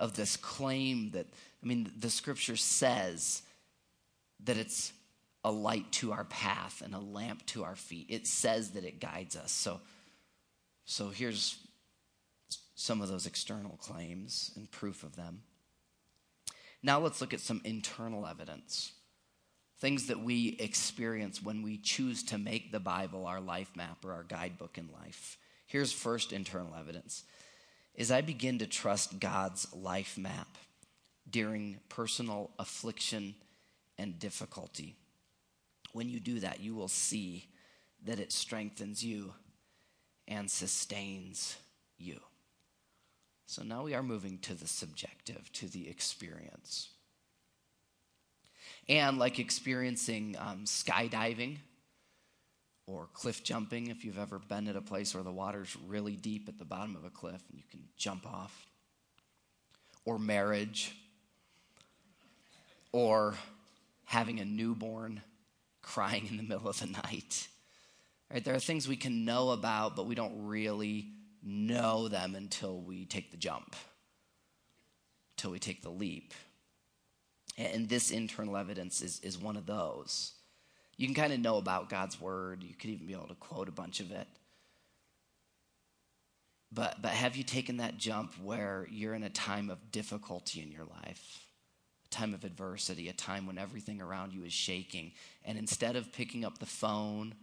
of 0.00 0.14
this 0.14 0.36
claim 0.36 1.10
that, 1.12 1.26
I 1.62 1.66
mean, 1.66 1.90
the 1.98 2.10
scripture 2.10 2.56
says 2.56 3.42
that 4.44 4.56
it's 4.56 4.92
a 5.44 5.50
light 5.50 5.90
to 5.92 6.12
our 6.12 6.24
path 6.24 6.82
and 6.84 6.94
a 6.94 6.98
lamp 6.98 7.44
to 7.46 7.64
our 7.64 7.76
feet. 7.76 8.06
It 8.08 8.26
says 8.26 8.72
that 8.72 8.84
it 8.84 9.00
guides 9.00 9.36
us. 9.36 9.52
So, 9.52 9.80
so 10.84 11.08
here's 11.08 11.58
some 12.74 13.00
of 13.00 13.08
those 13.08 13.26
external 13.26 13.76
claims 13.76 14.50
and 14.56 14.70
proof 14.70 15.02
of 15.02 15.16
them. 15.16 15.42
Now 16.82 17.00
let's 17.00 17.20
look 17.20 17.32
at 17.32 17.40
some 17.40 17.60
internal 17.64 18.26
evidence 18.26 18.92
things 19.84 20.06
that 20.06 20.20
we 20.20 20.56
experience 20.60 21.42
when 21.42 21.62
we 21.62 21.76
choose 21.76 22.22
to 22.22 22.38
make 22.38 22.72
the 22.72 22.80
Bible 22.80 23.26
our 23.26 23.40
life 23.40 23.70
map 23.76 24.02
or 24.04 24.12
our 24.12 24.22
guidebook 24.22 24.78
in 24.78 24.88
life. 24.98 25.36
Here's 25.66 25.92
first 25.92 26.32
internal 26.32 26.74
evidence 26.74 27.24
is 27.94 28.10
I 28.10 28.20
begin 28.20 28.58
to 28.58 28.66
trust 28.66 29.20
God's 29.20 29.72
life 29.74 30.18
map 30.18 30.48
during 31.30 31.78
personal 31.88 32.50
affliction 32.58 33.34
and 33.98 34.18
difficulty. 34.18 34.96
When 35.92 36.08
you 36.08 36.20
do 36.20 36.40
that, 36.40 36.60
you 36.60 36.74
will 36.74 36.88
see 36.88 37.48
that 38.04 38.18
it 38.18 38.32
strengthens 38.32 39.04
you 39.04 39.32
and 40.26 40.50
sustains 40.50 41.56
you. 41.98 42.18
So 43.46 43.62
now 43.62 43.84
we 43.84 43.94
are 43.94 44.02
moving 44.02 44.38
to 44.38 44.54
the 44.54 44.66
subjective, 44.66 45.52
to 45.52 45.68
the 45.68 45.88
experience. 45.88 46.88
And 48.88 49.18
like 49.18 49.38
experiencing 49.38 50.36
um, 50.38 50.64
skydiving 50.64 51.58
or 52.86 53.08
cliff 53.14 53.42
jumping, 53.42 53.88
if 53.88 54.04
you've 54.04 54.18
ever 54.18 54.38
been 54.38 54.68
at 54.68 54.76
a 54.76 54.82
place 54.82 55.14
where 55.14 55.24
the 55.24 55.32
water's 55.32 55.76
really 55.86 56.16
deep 56.16 56.48
at 56.48 56.58
the 56.58 56.64
bottom 56.64 56.94
of 56.96 57.04
a 57.04 57.10
cliff 57.10 57.42
and 57.48 57.58
you 57.58 57.64
can 57.70 57.80
jump 57.96 58.26
off, 58.26 58.66
or 60.04 60.18
marriage, 60.18 60.94
or 62.92 63.34
having 64.04 64.38
a 64.38 64.44
newborn 64.44 65.22
crying 65.82 66.26
in 66.28 66.36
the 66.36 66.42
middle 66.42 66.68
of 66.68 66.78
the 66.78 66.86
night. 66.86 67.48
Right? 68.30 68.44
There 68.44 68.54
are 68.54 68.60
things 68.60 68.86
we 68.86 68.96
can 68.96 69.24
know 69.24 69.50
about, 69.50 69.96
but 69.96 70.06
we 70.06 70.14
don't 70.14 70.46
really 70.46 71.08
know 71.42 72.08
them 72.08 72.34
until 72.34 72.80
we 72.80 73.06
take 73.06 73.30
the 73.30 73.36
jump, 73.36 73.74
until 75.36 75.50
we 75.50 75.58
take 75.58 75.82
the 75.82 75.90
leap. 75.90 76.34
And 77.56 77.88
this 77.88 78.10
internal 78.10 78.56
evidence 78.56 79.00
is, 79.00 79.20
is 79.20 79.38
one 79.38 79.56
of 79.56 79.66
those. 79.66 80.33
You 80.96 81.06
can 81.06 81.14
kind 81.14 81.32
of 81.32 81.40
know 81.40 81.56
about 81.56 81.88
God's 81.88 82.20
word, 82.20 82.62
you 82.62 82.74
could 82.74 82.90
even 82.90 83.06
be 83.06 83.14
able 83.14 83.28
to 83.28 83.34
quote 83.34 83.68
a 83.68 83.72
bunch 83.72 84.00
of 84.00 84.10
it. 84.10 84.26
But, 86.72 87.00
but 87.02 87.12
have 87.12 87.36
you 87.36 87.44
taken 87.44 87.76
that 87.76 87.98
jump 87.98 88.34
where 88.42 88.86
you're 88.90 89.14
in 89.14 89.22
a 89.22 89.30
time 89.30 89.70
of 89.70 89.92
difficulty 89.92 90.60
in 90.60 90.72
your 90.72 90.84
life, 90.84 91.46
a 92.06 92.08
time 92.08 92.34
of 92.34 92.44
adversity, 92.44 93.08
a 93.08 93.12
time 93.12 93.46
when 93.46 93.58
everything 93.58 94.00
around 94.00 94.32
you 94.32 94.44
is 94.44 94.52
shaking, 94.52 95.12
and 95.44 95.56
instead 95.56 95.94
of 95.94 96.12
picking 96.12 96.44
up 96.44 96.58
the 96.58 96.66
phone 96.66 97.34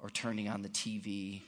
or 0.00 0.10
turning 0.10 0.48
on 0.48 0.62
the 0.62 0.68
TV 0.68 1.42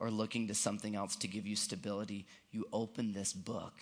or 0.00 0.10
looking 0.10 0.48
to 0.48 0.54
something 0.54 0.96
else 0.96 1.16
to 1.16 1.28
give 1.28 1.46
you 1.46 1.56
stability, 1.56 2.26
you 2.50 2.66
open 2.72 3.12
this 3.12 3.32
book 3.32 3.74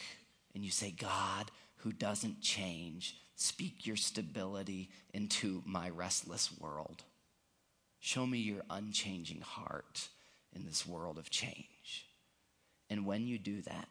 and 0.55 0.64
you 0.64 0.70
say, 0.70 0.90
God, 0.90 1.51
who 1.79 1.92
doesn't 1.92 2.40
change, 2.40 3.16
Speak 3.37 3.87
your 3.87 3.97
stability 3.97 4.90
into 5.12 5.62
my 5.66 5.90
restless 5.90 6.51
world. 6.59 7.03
Show 8.04 8.26
me 8.26 8.36
your 8.36 8.60
unchanging 8.68 9.40
heart 9.40 10.08
in 10.54 10.66
this 10.66 10.86
world 10.86 11.16
of 11.16 11.30
change. 11.30 12.06
And 12.90 13.06
when 13.06 13.26
you 13.26 13.38
do 13.38 13.62
that, 13.62 13.88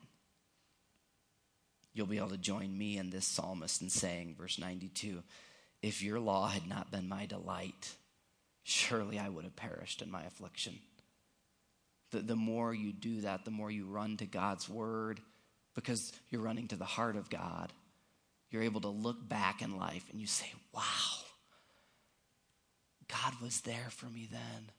you'll 1.95 2.05
be 2.05 2.19
able 2.19 2.29
to 2.29 2.37
join 2.37 2.77
me 2.77 2.99
and 2.99 3.11
this 3.11 3.25
psalmist 3.25 3.81
in 3.81 3.89
saying, 3.89 4.35
verse 4.37 4.59
92, 4.59 5.23
if 5.81 6.03
your 6.03 6.19
law 6.19 6.47
had 6.47 6.67
not 6.69 6.91
been 6.91 7.09
my 7.09 7.25
delight, 7.25 7.95
surely 8.61 9.17
I 9.17 9.29
would 9.29 9.45
have 9.45 9.55
perished 9.55 10.03
in 10.03 10.11
my 10.11 10.23
affliction. 10.25 10.77
The, 12.11 12.19
the 12.19 12.35
more 12.35 12.71
you 12.71 12.93
do 12.93 13.21
that, 13.21 13.45
the 13.45 13.51
more 13.51 13.71
you 13.71 13.87
run 13.87 14.17
to 14.17 14.27
God's 14.27 14.69
word 14.69 15.21
because 15.73 16.13
you're 16.29 16.43
running 16.43 16.67
to 16.67 16.75
the 16.75 16.85
heart 16.85 17.15
of 17.15 17.31
God 17.31 17.73
you're 18.53 18.61
able 18.61 18.81
to 18.81 18.89
look 18.89 19.27
back 19.27 19.63
in 19.63 19.77
life 19.77 20.05
and 20.11 20.21
you 20.21 20.27
say, 20.27 20.45
wow, 20.73 20.81
God 23.07 23.33
was 23.41 23.61
there 23.61 23.87
for 23.89 24.07
me 24.07 24.27
then. 24.31 24.71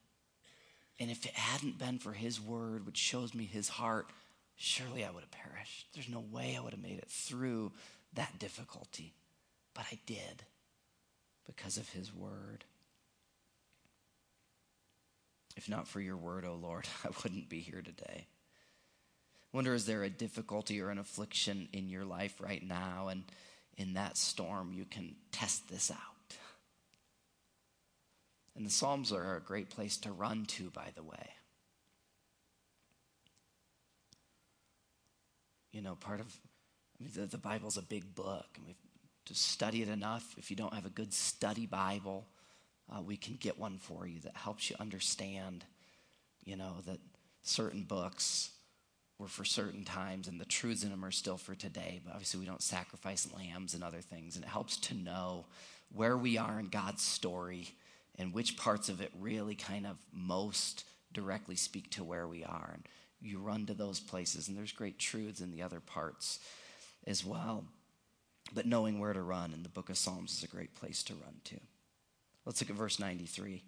And 1.00 1.10
if 1.10 1.26
it 1.26 1.34
hadn't 1.34 1.78
been 1.78 1.98
for 1.98 2.12
his 2.12 2.40
word, 2.40 2.86
which 2.86 2.96
shows 2.96 3.34
me 3.34 3.44
his 3.44 3.68
heart, 3.68 4.06
surely 4.56 5.04
I 5.04 5.10
would 5.10 5.22
have 5.22 5.30
perished. 5.30 5.88
There's 5.92 6.08
no 6.08 6.24
way 6.30 6.56
I 6.56 6.60
would 6.60 6.72
have 6.72 6.82
made 6.82 6.98
it 6.98 7.08
through 7.08 7.72
that 8.14 8.38
difficulty. 8.38 9.12
But 9.74 9.86
I 9.90 9.98
did 10.06 10.44
because 11.46 11.76
of 11.76 11.88
his 11.90 12.14
word. 12.14 12.64
If 15.56 15.68
not 15.68 15.88
for 15.88 16.00
your 16.00 16.16
word, 16.16 16.44
O 16.44 16.52
oh 16.52 16.54
Lord, 16.54 16.86
I 17.04 17.08
wouldn't 17.22 17.48
be 17.48 17.60
here 17.60 17.82
today. 17.82 18.26
Wonder 19.52 19.74
is 19.74 19.86
there 19.86 20.02
a 20.02 20.10
difficulty 20.10 20.80
or 20.80 20.90
an 20.90 20.98
affliction 20.98 21.68
in 21.72 21.88
your 21.88 22.04
life 22.04 22.40
right 22.40 22.62
now? 22.62 23.08
And 23.08 23.24
in 23.76 23.94
that 23.94 24.16
storm, 24.16 24.72
you 24.72 24.84
can 24.84 25.14
test 25.30 25.68
this 25.68 25.90
out. 25.90 26.13
And 28.56 28.64
the 28.64 28.70
Psalms 28.70 29.12
are 29.12 29.36
a 29.36 29.40
great 29.40 29.70
place 29.70 29.96
to 29.98 30.12
run 30.12 30.44
to, 30.46 30.70
by 30.70 30.88
the 30.94 31.02
way. 31.02 31.30
You 35.72 35.82
know, 35.82 35.96
part 35.96 36.20
of 36.20 36.26
I 37.00 37.02
mean, 37.02 37.12
the, 37.14 37.26
the 37.26 37.38
Bible's 37.38 37.76
a 37.76 37.82
big 37.82 38.14
book, 38.14 38.46
and 38.56 38.66
we've 38.66 38.76
to 39.26 39.34
study 39.34 39.82
it 39.82 39.88
enough. 39.88 40.34
If 40.38 40.50
you 40.50 40.56
don't 40.56 40.74
have 40.74 40.86
a 40.86 40.90
good 40.90 41.12
study 41.12 41.66
Bible, 41.66 42.26
uh, 42.94 43.00
we 43.00 43.16
can 43.16 43.36
get 43.36 43.58
one 43.58 43.78
for 43.78 44.06
you 44.06 44.20
that 44.20 44.36
helps 44.36 44.68
you 44.68 44.76
understand, 44.78 45.64
you 46.44 46.56
know, 46.56 46.76
that 46.86 46.98
certain 47.42 47.82
books 47.82 48.50
were 49.18 49.28
for 49.28 49.44
certain 49.44 49.84
times 49.84 50.28
and 50.28 50.40
the 50.40 50.44
truths 50.44 50.82
in 50.82 50.90
them 50.90 51.04
are 51.04 51.10
still 51.10 51.36
for 51.36 51.54
today. 51.54 52.00
But 52.04 52.12
obviously, 52.12 52.40
we 52.40 52.46
don't 52.46 52.62
sacrifice 52.62 53.28
lambs 53.34 53.74
and 53.74 53.82
other 53.82 54.00
things. 54.00 54.36
And 54.36 54.44
it 54.44 54.48
helps 54.48 54.76
to 54.78 54.94
know 54.94 55.46
where 55.94 56.16
we 56.16 56.36
are 56.36 56.58
in 56.58 56.68
God's 56.68 57.02
story 57.02 57.74
and 58.18 58.32
which 58.32 58.56
parts 58.56 58.88
of 58.88 59.00
it 59.00 59.12
really 59.18 59.54
kind 59.54 59.86
of 59.86 59.96
most 60.12 60.84
directly 61.12 61.56
speak 61.56 61.90
to 61.90 62.04
where 62.04 62.26
we 62.26 62.44
are. 62.44 62.70
And 62.74 62.84
you 63.20 63.38
run 63.38 63.66
to 63.66 63.74
those 63.74 64.00
places, 64.00 64.48
and 64.48 64.56
there's 64.56 64.72
great 64.72 64.98
truths 64.98 65.40
in 65.40 65.50
the 65.50 65.62
other 65.62 65.80
parts 65.80 66.40
as 67.06 67.24
well. 67.24 67.64
But 68.52 68.66
knowing 68.66 68.98
where 68.98 69.12
to 69.12 69.22
run 69.22 69.52
in 69.52 69.62
the 69.62 69.68
book 69.68 69.88
of 69.88 69.96
Psalms 69.96 70.36
is 70.36 70.44
a 70.44 70.48
great 70.48 70.74
place 70.74 71.02
to 71.04 71.14
run 71.14 71.40
to. 71.44 71.56
Let's 72.44 72.60
look 72.60 72.70
at 72.70 72.76
verse 72.76 73.00
93. 73.00 73.62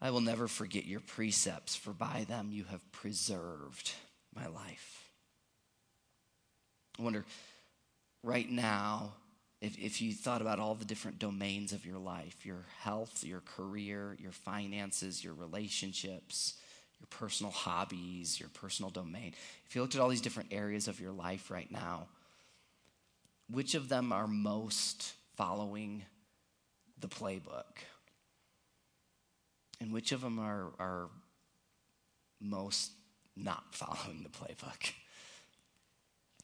I 0.00 0.10
will 0.10 0.20
never 0.20 0.48
forget 0.48 0.86
your 0.86 1.00
precepts, 1.00 1.76
for 1.76 1.92
by 1.92 2.24
them 2.28 2.50
you 2.52 2.64
have 2.64 2.92
preserved 2.92 3.92
my 4.34 4.46
life. 4.46 5.10
I 6.98 7.02
wonder, 7.02 7.24
right 8.22 8.50
now, 8.50 9.14
if, 9.60 9.78
if 9.78 10.00
you 10.00 10.12
thought 10.12 10.40
about 10.40 10.58
all 10.58 10.74
the 10.74 10.84
different 10.84 11.18
domains 11.18 11.72
of 11.72 11.84
your 11.84 11.98
life 11.98 12.44
your 12.44 12.64
health, 12.78 13.24
your 13.24 13.40
career, 13.40 14.16
your 14.18 14.32
finances, 14.32 15.22
your 15.22 15.34
relationships, 15.34 16.54
your 16.98 17.06
personal 17.10 17.52
hobbies, 17.52 18.40
your 18.40 18.48
personal 18.50 18.90
domain, 18.90 19.34
if 19.66 19.74
you 19.74 19.82
looked 19.82 19.94
at 19.94 20.00
all 20.00 20.08
these 20.08 20.20
different 20.20 20.52
areas 20.52 20.88
of 20.88 21.00
your 21.00 21.12
life 21.12 21.50
right 21.50 21.70
now, 21.70 22.08
which 23.50 23.74
of 23.74 23.88
them 23.88 24.12
are 24.12 24.26
most 24.26 25.14
following 25.36 26.04
the 26.98 27.08
playbook? 27.08 27.78
And 29.80 29.92
which 29.92 30.12
of 30.12 30.20
them 30.20 30.38
are, 30.38 30.72
are 30.78 31.08
most 32.40 32.92
not 33.36 33.64
following 33.74 34.22
the 34.22 34.28
playbook? 34.28 34.92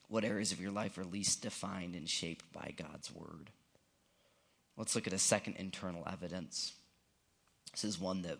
What 0.08 0.24
areas 0.24 0.52
of 0.52 0.60
your 0.60 0.70
life 0.70 0.98
are 0.98 1.04
least 1.04 1.42
defined 1.42 1.94
and 1.94 2.08
shaped 2.08 2.52
by 2.52 2.74
God's 2.76 3.12
word? 3.12 3.50
Let's 4.76 4.94
look 4.94 5.06
at 5.06 5.12
a 5.12 5.18
second 5.18 5.56
internal 5.56 6.06
evidence. 6.10 6.72
This 7.72 7.84
is 7.84 8.00
one 8.00 8.22
that 8.22 8.38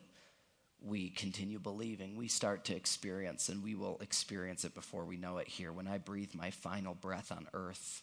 we 0.80 1.10
continue 1.10 1.58
believing. 1.58 2.16
We 2.16 2.28
start 2.28 2.64
to 2.66 2.76
experience, 2.76 3.48
and 3.48 3.62
we 3.62 3.74
will 3.74 3.98
experience 4.00 4.64
it 4.64 4.74
before 4.74 5.04
we 5.04 5.16
know 5.16 5.38
it 5.38 5.48
here. 5.48 5.72
When 5.72 5.88
I 5.88 5.98
breathe 5.98 6.34
my 6.34 6.50
final 6.50 6.94
breath 6.94 7.32
on 7.32 7.48
earth 7.54 8.02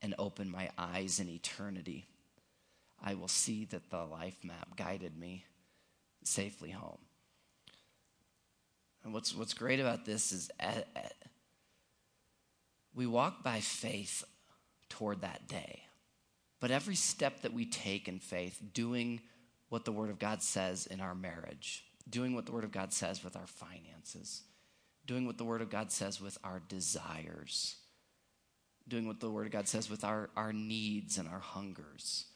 and 0.00 0.14
open 0.18 0.50
my 0.50 0.70
eyes 0.78 1.18
in 1.20 1.28
eternity, 1.28 2.06
I 3.02 3.14
will 3.14 3.28
see 3.28 3.64
that 3.66 3.90
the 3.90 4.04
life 4.04 4.38
map 4.44 4.76
guided 4.76 5.18
me 5.18 5.44
safely 6.22 6.70
home. 6.70 7.00
And 9.02 9.12
what's, 9.12 9.34
what's 9.34 9.52
great 9.52 9.80
about 9.80 10.06
this 10.06 10.32
is 10.32 10.50
at, 10.58 10.88
at, 10.96 11.12
we 12.94 13.06
walk 13.06 13.42
by 13.42 13.60
faith 13.60 14.24
toward 14.88 15.20
that 15.22 15.48
day. 15.48 15.82
But 16.60 16.70
every 16.70 16.94
step 16.94 17.42
that 17.42 17.52
we 17.52 17.66
take 17.66 18.08
in 18.08 18.20
faith, 18.20 18.60
doing 18.72 19.20
what 19.68 19.84
the 19.84 19.92
Word 19.92 20.10
of 20.10 20.18
God 20.18 20.42
says 20.42 20.86
in 20.86 21.00
our 21.00 21.14
marriage, 21.14 21.84
doing 22.08 22.34
what 22.34 22.46
the 22.46 22.52
Word 22.52 22.64
of 22.64 22.72
God 22.72 22.92
says 22.92 23.24
with 23.24 23.36
our 23.36 23.46
finances, 23.46 24.42
doing 25.06 25.26
what 25.26 25.36
the 25.36 25.44
Word 25.44 25.60
of 25.60 25.70
God 25.70 25.90
says 25.90 26.20
with 26.20 26.38
our 26.44 26.62
desires, 26.68 27.76
doing 28.86 29.06
what 29.06 29.20
the 29.20 29.30
Word 29.30 29.46
of 29.46 29.52
God 29.52 29.68
says 29.68 29.90
with 29.90 30.04
our, 30.04 30.30
our 30.36 30.52
needs 30.52 31.18
and 31.18 31.28
our 31.28 31.40
hungers. 31.40 32.26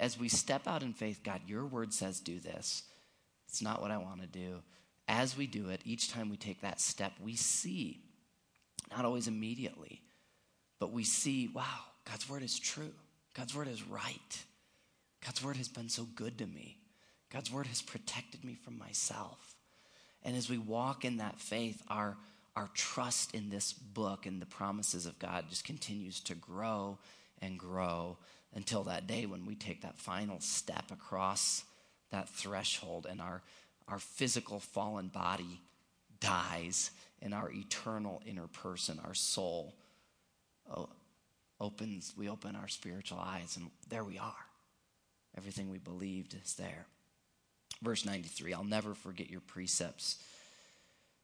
As 0.00 0.18
we 0.18 0.28
step 0.28 0.66
out 0.66 0.82
in 0.82 0.92
faith, 0.92 1.20
God, 1.22 1.42
your 1.46 1.64
Word 1.66 1.92
says 1.92 2.20
do 2.20 2.40
this. 2.40 2.82
It's 3.48 3.62
not 3.62 3.80
what 3.80 3.90
I 3.90 3.98
want 3.98 4.20
to 4.22 4.26
do. 4.26 4.62
As 5.06 5.36
we 5.36 5.46
do 5.46 5.68
it, 5.68 5.82
each 5.84 6.10
time 6.10 6.30
we 6.30 6.36
take 6.36 6.62
that 6.62 6.80
step, 6.80 7.12
we 7.22 7.36
see 7.36 8.00
not 8.94 9.04
always 9.04 9.28
immediately, 9.28 10.00
but 10.78 10.92
we 10.92 11.04
see, 11.04 11.48
wow, 11.48 11.80
God's 12.08 12.28
word 12.28 12.42
is 12.42 12.58
true. 12.58 12.92
God's 13.34 13.54
word 13.54 13.68
is 13.68 13.82
right. 13.82 14.44
God's 15.24 15.42
word 15.42 15.56
has 15.56 15.68
been 15.68 15.88
so 15.88 16.06
good 16.14 16.38
to 16.38 16.46
me. 16.46 16.78
God's 17.32 17.50
word 17.50 17.66
has 17.66 17.82
protected 17.82 18.44
me 18.44 18.54
from 18.54 18.78
myself. 18.78 19.56
And 20.22 20.36
as 20.36 20.48
we 20.48 20.58
walk 20.58 21.04
in 21.04 21.16
that 21.16 21.40
faith, 21.40 21.82
our, 21.88 22.16
our 22.54 22.68
trust 22.74 23.34
in 23.34 23.50
this 23.50 23.72
book 23.72 24.26
and 24.26 24.40
the 24.40 24.46
promises 24.46 25.06
of 25.06 25.18
God 25.18 25.46
just 25.48 25.64
continues 25.64 26.20
to 26.20 26.34
grow 26.34 26.98
and 27.42 27.58
grow 27.58 28.16
until 28.54 28.84
that 28.84 29.06
day 29.06 29.26
when 29.26 29.46
we 29.46 29.56
take 29.56 29.82
that 29.82 29.98
final 29.98 30.40
step 30.40 30.84
across 30.92 31.64
that 32.10 32.28
threshold 32.28 33.06
and 33.10 33.20
our, 33.20 33.42
our 33.88 33.98
physical 33.98 34.60
fallen 34.60 35.08
body 35.08 35.60
dies 36.24 36.90
and 37.22 37.32
our 37.34 37.50
eternal 37.50 38.22
inner 38.26 38.46
person, 38.46 39.00
our 39.04 39.14
soul, 39.14 39.74
uh, 40.70 40.84
opens, 41.60 42.12
we 42.16 42.28
open 42.28 42.56
our 42.56 42.68
spiritual 42.68 43.18
eyes, 43.18 43.56
and 43.56 43.70
there 43.88 44.04
we 44.04 44.18
are. 44.18 44.34
Everything 45.36 45.70
we 45.70 45.78
believed 45.78 46.36
is 46.42 46.54
there. 46.54 46.86
Verse 47.82 48.04
93 48.04 48.54
I'll 48.54 48.64
never 48.64 48.94
forget 48.94 49.30
your 49.30 49.40
precepts, 49.40 50.18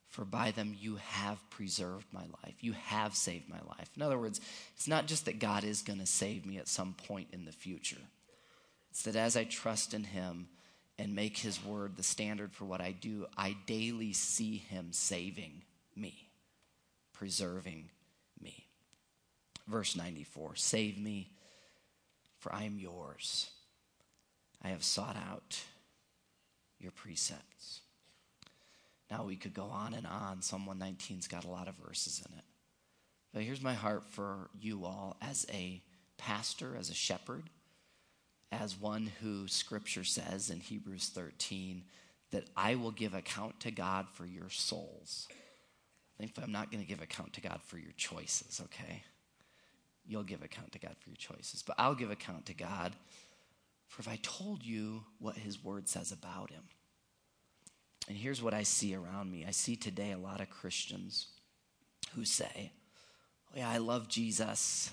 for 0.09 0.25
by 0.25 0.51
them 0.51 0.77
you 0.79 0.97
have 0.97 1.39
preserved 1.51 2.07
my 2.13 2.25
life. 2.45 2.57
You 2.61 2.73
have 2.73 3.15
saved 3.15 3.49
my 3.49 3.61
life. 3.69 3.91
In 3.97 4.03
other 4.03 4.19
words, 4.19 4.41
it's 4.75 4.89
not 4.89 5.07
just 5.07 5.27
that 5.27 5.39
God 5.39 5.65
is 5.65 5.83
going 5.83 6.01
to 6.01 6.07
save 6.07 6.45
me 6.45 6.59
at 6.59 6.69
some 6.69 6.95
point 7.07 7.29
in 7.33 7.45
the 7.45 7.53
future, 7.53 8.03
it's 8.91 9.03
that 9.03 9.17
as 9.17 9.37
I 9.37 9.45
trust 9.45 9.95
in 9.95 10.05
Him, 10.05 10.49
and 11.01 11.15
make 11.15 11.39
his 11.39 11.65
word 11.65 11.97
the 11.97 12.03
standard 12.03 12.53
for 12.53 12.67
what 12.67 12.83
I 12.83 12.93
do, 12.93 13.27
I 13.37 13.57
daily 13.67 14.13
see 14.13 14.59
him 14.59 14.89
saving 14.93 15.63
me, 15.97 16.29
preserving 17.15 17.89
me. 18.41 18.67
Verse 19.67 19.97
94 19.97 20.57
Save 20.57 20.99
me, 20.99 21.31
for 22.39 22.55
I 22.55 22.65
am 22.65 22.79
yours. 22.79 23.49
I 24.63 24.69
have 24.69 24.85
sought 24.85 25.17
out 25.17 25.59
your 26.79 26.93
precepts. 26.93 27.81
Now 29.11 29.25
we 29.25 29.37
could 29.37 29.55
go 29.55 29.65
on 29.65 29.95
and 29.95 30.07
on. 30.07 30.43
Psalm 30.43 30.69
119's 30.69 31.29
got 31.29 31.47
a 31.47 31.51
lot 31.51 31.67
of 31.67 31.77
verses 31.77 32.23
in 32.29 32.39
it. 32.39 32.45
But 33.33 33.43
here's 33.43 33.63
my 33.63 33.75
heart 33.75 34.05
for 34.05 34.51
you 34.61 34.85
all 34.85 35.17
as 35.23 35.47
a 35.51 35.83
pastor, 36.19 36.77
as 36.79 36.91
a 36.91 36.95
shepherd, 36.95 37.45
as 38.53 38.79
one 38.79 39.11
who 39.21 39.47
scripture 39.47 40.05
says 40.05 40.51
in 40.51 40.61
Hebrews 40.61 41.11
13 41.15 41.85
that 42.31 42.45
I 42.57 42.75
will 42.75 42.91
give 42.91 43.15
account 43.15 43.61
to 43.61 43.71
God 43.71 44.07
for 44.13 44.27
your 44.27 44.51
souls. 44.51 45.29
I 46.19 46.23
think 46.23 46.33
I'm 46.43 46.53
not 46.53 46.71
going 46.71 46.83
to 46.83 46.89
give 46.89 47.03
account 47.03 47.33
to 47.35 47.41
God 47.41 47.61
for 47.65 47.79
your 47.79 47.93
choices, 47.97 48.61
okay? 48.67 49.03
You'll 50.07 50.23
give 50.23 50.43
account 50.43 50.73
to 50.73 50.79
God 50.79 50.97
for 51.01 51.09
your 51.09 51.17
choices. 51.17 51.63
But 51.63 51.77
I'll 51.79 51.95
give 51.95 52.11
account 52.11 52.47
to 52.47 52.55
God 52.55 52.93
for 53.87 54.01
if 54.01 54.09
I 54.09 54.19
told 54.23 54.65
you 54.65 55.05
what 55.19 55.37
his 55.37 55.63
word 55.63 55.89
says 55.89 56.13
about 56.13 56.51
him. 56.51 56.63
And 58.09 58.17
here's 58.17 58.43
what 58.43 58.55
I 58.55 58.63
see 58.63 58.95
around 58.95 59.31
me 59.31 59.45
I 59.47 59.51
see 59.51 59.77
today 59.77 60.13
a 60.13 60.19
lot 60.19 60.41
of 60.41 60.51
Christians 60.51 61.29
who 62.15 62.25
say, 62.25 62.73
oh, 63.53 63.59
Yeah, 63.59 63.69
I 63.69 63.79
love 63.79 64.09
Jesus, 64.09 64.91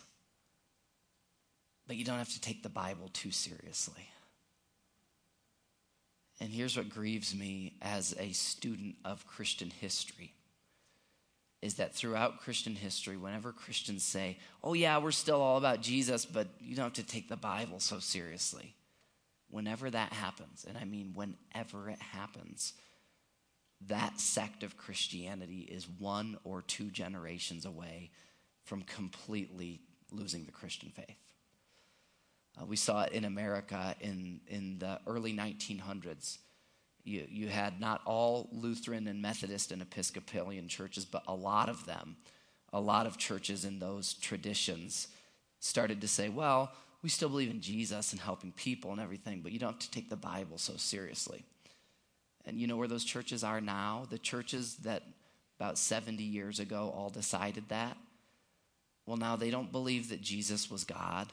but 1.88 1.96
you 1.96 2.04
don't 2.04 2.18
have 2.18 2.34
to 2.34 2.42
take 2.42 2.64
the 2.64 2.70
Bible 2.70 3.10
too 3.14 3.32
seriously. 3.32 4.10
And 6.40 6.50
here's 6.50 6.78
what 6.78 6.90
grieves 6.90 7.34
me 7.34 7.74
as 7.82 8.16
a 8.20 8.32
student 8.32 8.96
of 9.04 9.26
Christian 9.26 9.72
history 9.72 10.34
is 11.62 11.76
that 11.76 11.96
throughout 11.96 12.42
Christian 12.42 12.76
history, 12.76 13.18
whenever 13.18 13.52
Christians 13.52 14.04
say, 14.04 14.38
oh, 14.64 14.74
yeah, 14.74 15.00
we're 15.00 15.12
still 15.12 15.42
all 15.42 15.58
about 15.58 15.82
Jesus, 15.82 16.24
but 16.24 16.48
you 16.60 16.76
don't 16.76 16.86
have 16.86 16.94
to 16.94 17.04
take 17.04 17.30
the 17.30 17.36
Bible 17.36 17.80
so 17.80 17.98
seriously, 17.98 18.76
whenever 19.50 19.90
that 19.90 20.14
happens, 20.14 20.66
and 20.68 20.78
I 20.78 20.86
mean 20.86 21.14
whenever 21.16 21.90
it 21.90 22.00
happens, 22.00 22.74
that 23.88 24.20
sect 24.20 24.62
of 24.62 24.78
Christianity 24.78 25.62
is 25.62 25.88
one 26.00 26.38
or 26.44 26.62
two 26.62 26.92
generations 26.92 27.66
away 27.66 28.12
from 28.64 28.84
completely 28.84 29.82
losing 30.12 30.46
the 30.46 30.52
Christian 30.52 30.90
faith. 30.90 31.27
Uh, 32.60 32.66
we 32.66 32.76
saw 32.76 33.04
it 33.04 33.14
in 33.14 33.26
America 33.26 33.96
in, 34.00 34.42
in 34.48 34.80
the 34.80 35.00
early 35.08 35.34
1900s. 35.34 36.40
You, 37.04 37.26
you 37.30 37.48
had 37.48 37.80
not 37.80 38.02
all 38.06 38.50
Lutheran 38.52 39.08
and 39.08 39.22
Methodist 39.22 39.72
and 39.72 39.82
Episcopalian 39.82 40.68
churches, 40.68 41.06
but 41.06 41.24
a 41.28 41.34
lot 41.34 41.70
of 41.70 41.86
them, 41.86 42.18
a 42.74 42.82
lot 42.82 43.06
of 43.06 43.18
churches 43.18 43.64
in 43.64 43.80
those 43.80 44.14
traditions 44.16 45.08
started 45.60 46.02
to 46.02 46.08
say, 46.08 46.30
well, 46.30 46.72
we 47.02 47.10
still 47.10 47.30
believe 47.30 47.52
in 47.52 47.62
Jesus 47.62 48.12
and 48.12 48.20
helping 48.20 48.52
people 48.52 48.92
and 48.92 49.00
everything, 49.00 49.42
but 49.42 49.52
you 49.52 49.60
don't 49.60 49.74
have 49.74 49.80
to 49.80 49.92
take 49.92 50.10
the 50.10 50.16
Bible 50.16 50.58
so 50.58 50.76
seriously. 50.76 51.46
And 52.46 52.60
you 52.60 52.68
know 52.68 52.78
where 52.78 52.88
those 52.88 53.04
churches 53.04 53.44
are 53.44 53.62
now? 53.62 54.06
The 54.10 54.18
churches 54.18 54.78
that 54.78 55.04
about 55.60 55.78
70 55.78 56.24
years 56.24 56.60
ago 56.60 56.94
all 56.96 57.10
decided 57.10 57.70
that. 57.70 57.98
Well, 59.06 59.18
now 59.18 59.36
they 59.36 59.50
don't 59.50 59.72
believe 59.72 60.10
that 60.10 60.22
Jesus 60.22 60.70
was 60.70 60.84
God. 60.84 61.28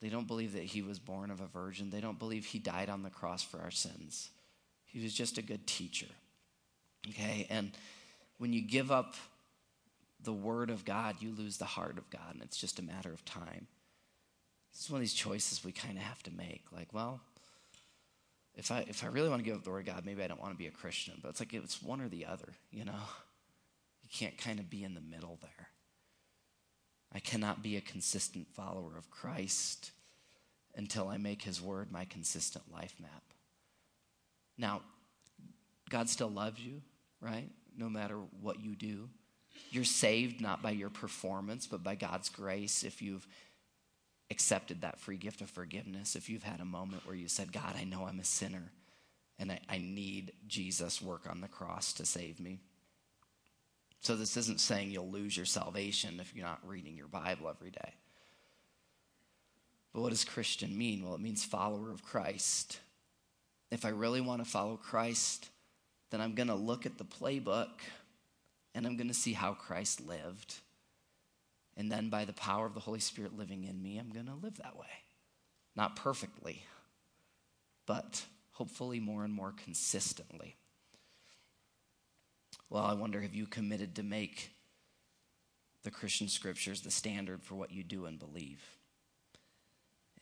They 0.00 0.08
don't 0.08 0.26
believe 0.26 0.54
that 0.54 0.64
he 0.64 0.82
was 0.82 0.98
born 0.98 1.30
of 1.30 1.40
a 1.40 1.46
virgin. 1.46 1.90
They 1.90 2.00
don't 2.00 2.18
believe 2.18 2.46
he 2.46 2.58
died 2.58 2.88
on 2.88 3.02
the 3.02 3.10
cross 3.10 3.42
for 3.42 3.60
our 3.60 3.70
sins. 3.70 4.30
He 4.86 5.02
was 5.02 5.12
just 5.12 5.38
a 5.38 5.42
good 5.42 5.66
teacher. 5.66 6.06
Okay? 7.08 7.46
And 7.50 7.72
when 8.38 8.52
you 8.52 8.62
give 8.62 8.90
up 8.90 9.14
the 10.22 10.32
word 10.32 10.70
of 10.70 10.84
God, 10.84 11.16
you 11.20 11.32
lose 11.32 11.58
the 11.58 11.64
heart 11.64 11.98
of 11.98 12.08
God, 12.10 12.34
and 12.34 12.42
it's 12.42 12.56
just 12.56 12.78
a 12.78 12.82
matter 12.82 13.12
of 13.12 13.24
time. 13.24 13.66
Is 14.74 14.90
one 14.90 14.98
of 14.98 15.02
these 15.02 15.14
choices 15.14 15.64
we 15.64 15.72
kind 15.72 15.96
of 15.96 16.04
have 16.04 16.22
to 16.24 16.30
make. 16.30 16.64
Like, 16.72 16.92
well, 16.92 17.20
if 18.54 18.70
I 18.70 18.84
if 18.88 19.02
I 19.04 19.08
really 19.08 19.28
want 19.28 19.40
to 19.40 19.44
give 19.44 19.56
up 19.56 19.64
the 19.64 19.70
word 19.70 19.88
of 19.88 19.94
God, 19.94 20.06
maybe 20.06 20.22
I 20.22 20.28
don't 20.28 20.40
want 20.40 20.52
to 20.52 20.58
be 20.58 20.68
a 20.68 20.70
Christian. 20.70 21.14
But 21.20 21.30
it's 21.30 21.40
like 21.40 21.52
it's 21.52 21.82
one 21.82 22.00
or 22.00 22.08
the 22.08 22.26
other, 22.26 22.52
you 22.70 22.84
know. 22.84 22.92
You 24.02 24.08
can't 24.12 24.38
kind 24.38 24.58
of 24.58 24.70
be 24.70 24.84
in 24.84 24.94
the 24.94 25.00
middle 25.00 25.38
there. 25.40 25.68
I 27.12 27.18
cannot 27.18 27.62
be 27.62 27.76
a 27.76 27.80
consistent 27.80 28.46
follower 28.54 28.96
of 28.96 29.10
Christ 29.10 29.90
until 30.76 31.08
I 31.08 31.16
make 31.16 31.42
his 31.42 31.60
word 31.60 31.90
my 31.90 32.04
consistent 32.04 32.64
life 32.72 32.94
map. 33.00 33.22
Now, 34.56 34.82
God 35.88 36.08
still 36.08 36.30
loves 36.30 36.60
you, 36.60 36.82
right? 37.20 37.48
No 37.76 37.88
matter 37.88 38.16
what 38.40 38.60
you 38.60 38.76
do. 38.76 39.08
You're 39.70 39.84
saved 39.84 40.40
not 40.40 40.62
by 40.62 40.70
your 40.70 40.90
performance, 40.90 41.66
but 41.66 41.82
by 41.82 41.96
God's 41.96 42.28
grace 42.28 42.84
if 42.84 43.02
you've 43.02 43.26
accepted 44.30 44.82
that 44.82 45.00
free 45.00 45.16
gift 45.16 45.40
of 45.40 45.50
forgiveness, 45.50 46.14
if 46.14 46.28
you've 46.28 46.44
had 46.44 46.60
a 46.60 46.64
moment 46.64 47.04
where 47.04 47.16
you 47.16 47.26
said, 47.26 47.52
God, 47.52 47.74
I 47.76 47.84
know 47.84 48.04
I'm 48.04 48.20
a 48.20 48.24
sinner 48.24 48.70
and 49.38 49.50
I, 49.50 49.60
I 49.68 49.78
need 49.78 50.32
Jesus' 50.46 51.02
work 51.02 51.28
on 51.28 51.40
the 51.40 51.48
cross 51.48 51.92
to 51.94 52.06
save 52.06 52.38
me. 52.38 52.60
So, 54.00 54.16
this 54.16 54.36
isn't 54.36 54.60
saying 54.60 54.90
you'll 54.90 55.10
lose 55.10 55.36
your 55.36 55.46
salvation 55.46 56.20
if 56.20 56.34
you're 56.34 56.46
not 56.46 56.66
reading 56.66 56.96
your 56.96 57.06
Bible 57.06 57.48
every 57.48 57.70
day. 57.70 57.94
But 59.92 60.02
what 60.02 60.10
does 60.10 60.24
Christian 60.24 60.76
mean? 60.76 61.04
Well, 61.04 61.14
it 61.14 61.20
means 61.20 61.44
follower 61.44 61.90
of 61.90 62.02
Christ. 62.02 62.80
If 63.70 63.84
I 63.84 63.90
really 63.90 64.20
want 64.20 64.42
to 64.42 64.50
follow 64.50 64.76
Christ, 64.76 65.48
then 66.10 66.20
I'm 66.20 66.34
going 66.34 66.48
to 66.48 66.54
look 66.54 66.86
at 66.86 66.98
the 66.98 67.04
playbook 67.04 67.68
and 68.74 68.86
I'm 68.86 68.96
going 68.96 69.08
to 69.08 69.14
see 69.14 69.32
how 69.32 69.52
Christ 69.52 70.00
lived. 70.06 70.54
And 71.76 71.90
then, 71.90 72.08
by 72.08 72.24
the 72.24 72.32
power 72.32 72.66
of 72.66 72.74
the 72.74 72.80
Holy 72.80 73.00
Spirit 73.00 73.36
living 73.36 73.64
in 73.64 73.82
me, 73.82 73.98
I'm 73.98 74.10
going 74.10 74.26
to 74.26 74.34
live 74.34 74.56
that 74.58 74.76
way. 74.76 74.86
Not 75.76 75.96
perfectly, 75.96 76.64
but 77.86 78.24
hopefully 78.52 79.00
more 79.00 79.24
and 79.24 79.32
more 79.32 79.52
consistently. 79.52 80.56
Well, 82.70 82.84
I 82.84 82.94
wonder 82.94 83.20
have 83.20 83.34
you 83.34 83.46
committed 83.46 83.96
to 83.96 84.04
make 84.04 84.52
the 85.82 85.90
Christian 85.90 86.28
scriptures 86.28 86.80
the 86.80 86.90
standard 86.90 87.42
for 87.42 87.56
what 87.56 87.72
you 87.72 87.82
do 87.82 88.06
and 88.06 88.16
believe? 88.16 88.62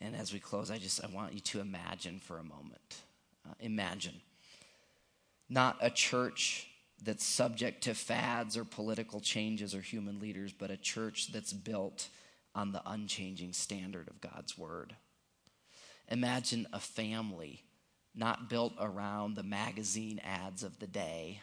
And 0.01 0.15
as 0.15 0.33
we 0.33 0.39
close, 0.39 0.71
I 0.71 0.79
just 0.79 1.03
I 1.03 1.07
want 1.07 1.33
you 1.33 1.41
to 1.41 1.59
imagine 1.59 2.19
for 2.19 2.39
a 2.39 2.43
moment. 2.43 3.01
Uh, 3.47 3.53
imagine 3.59 4.19
not 5.47 5.77
a 5.79 5.91
church 5.91 6.67
that's 7.03 7.23
subject 7.23 7.83
to 7.83 7.93
fads 7.93 8.57
or 8.57 8.65
political 8.65 9.19
changes 9.19 9.75
or 9.75 9.81
human 9.81 10.19
leaders, 10.19 10.51
but 10.51 10.71
a 10.71 10.77
church 10.77 11.31
that's 11.31 11.53
built 11.53 12.09
on 12.55 12.71
the 12.71 12.81
unchanging 12.85 13.53
standard 13.53 14.07
of 14.07 14.21
God's 14.21 14.57
word. 14.57 14.95
Imagine 16.09 16.67
a 16.73 16.79
family 16.79 17.63
not 18.15 18.49
built 18.49 18.73
around 18.79 19.35
the 19.35 19.43
magazine 19.43 20.19
ads 20.23 20.63
of 20.63 20.79
the 20.79 20.87
day 20.87 21.41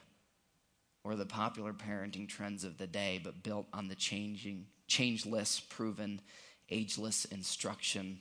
or 1.07 1.15
the 1.15 1.25
popular 1.25 1.73
parenting 1.73 2.29
trends 2.29 2.65
of 2.65 2.79
the 2.79 2.87
day, 2.87 3.21
but 3.23 3.45
built 3.45 3.67
on 3.73 3.87
the 3.87 3.95
changing, 3.95 4.67
changeless, 4.89 5.61
proven, 5.61 6.21
ageless 6.69 7.25
instruction 7.27 8.19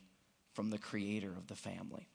from 0.53 0.69
the 0.69 0.77
creator 0.77 1.31
of 1.36 1.47
the 1.47 1.55
family. 1.55 2.07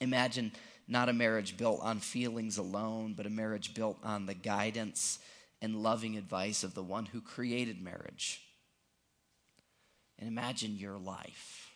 Imagine 0.00 0.52
not 0.86 1.08
a 1.08 1.12
marriage 1.12 1.56
built 1.56 1.80
on 1.82 1.98
feelings 1.98 2.58
alone, 2.58 3.14
but 3.16 3.26
a 3.26 3.30
marriage 3.30 3.74
built 3.74 3.98
on 4.04 4.26
the 4.26 4.34
guidance 4.34 5.18
and 5.60 5.82
loving 5.82 6.16
advice 6.16 6.62
of 6.62 6.74
the 6.74 6.82
one 6.82 7.06
who 7.06 7.20
created 7.20 7.82
marriage. 7.82 8.40
And 10.16 10.28
imagine 10.28 10.76
your 10.76 10.96
life. 10.96 11.74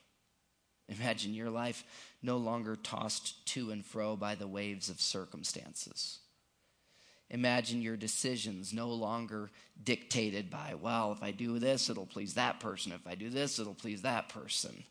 Imagine 0.88 1.34
your 1.34 1.50
life 1.50 1.82
no 2.22 2.36
longer 2.36 2.76
tossed 2.76 3.44
to 3.46 3.72
and 3.72 3.84
fro 3.84 4.14
by 4.14 4.36
the 4.36 4.46
waves 4.46 4.88
of 4.88 5.00
circumstances 5.00 6.20
Imagine 7.30 7.82
your 7.82 7.96
decisions 7.96 8.72
no 8.72 8.88
longer 8.88 9.50
dictated 9.82 10.48
by, 10.48 10.74
well, 10.80 11.12
if 11.12 11.22
I 11.22 11.32
do 11.32 11.58
this, 11.58 11.90
it'll 11.90 12.06
please 12.06 12.34
that 12.34 12.60
person. 12.60 12.92
If 12.92 13.06
I 13.06 13.16
do 13.16 13.30
this, 13.30 13.58
it'll 13.58 13.74
please 13.74 14.02
that 14.02 14.28
person. 14.28 14.84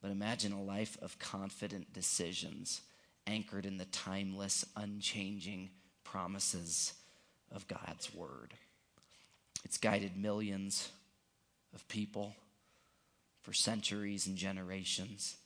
But 0.00 0.10
imagine 0.10 0.52
a 0.52 0.62
life 0.62 0.96
of 1.02 1.18
confident 1.18 1.92
decisions 1.92 2.80
anchored 3.26 3.66
in 3.66 3.76
the 3.76 3.84
timeless, 3.86 4.64
unchanging 4.76 5.70
promises 6.04 6.94
of 7.54 7.68
God's 7.68 8.12
Word. 8.14 8.54
It's 9.64 9.78
guided 9.78 10.16
millions 10.16 10.90
of 11.74 11.86
people 11.88 12.34
for 13.42 13.52
centuries 13.52 14.26
and 14.26 14.36
generations. 14.36 15.36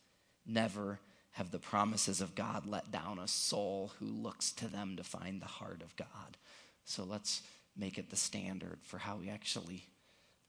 Never 0.46 1.00
have 1.36 1.50
the 1.50 1.58
promises 1.58 2.22
of 2.22 2.34
God 2.34 2.64
let 2.64 2.90
down 2.90 3.18
a 3.18 3.28
soul 3.28 3.92
who 3.98 4.06
looks 4.06 4.52
to 4.52 4.68
them 4.68 4.96
to 4.96 5.04
find 5.04 5.38
the 5.38 5.46
heart 5.46 5.82
of 5.82 5.94
God. 5.96 6.38
So 6.86 7.04
let's 7.04 7.42
make 7.76 7.98
it 7.98 8.08
the 8.08 8.16
standard 8.16 8.78
for 8.84 8.96
how 8.96 9.16
we 9.16 9.28
actually 9.28 9.84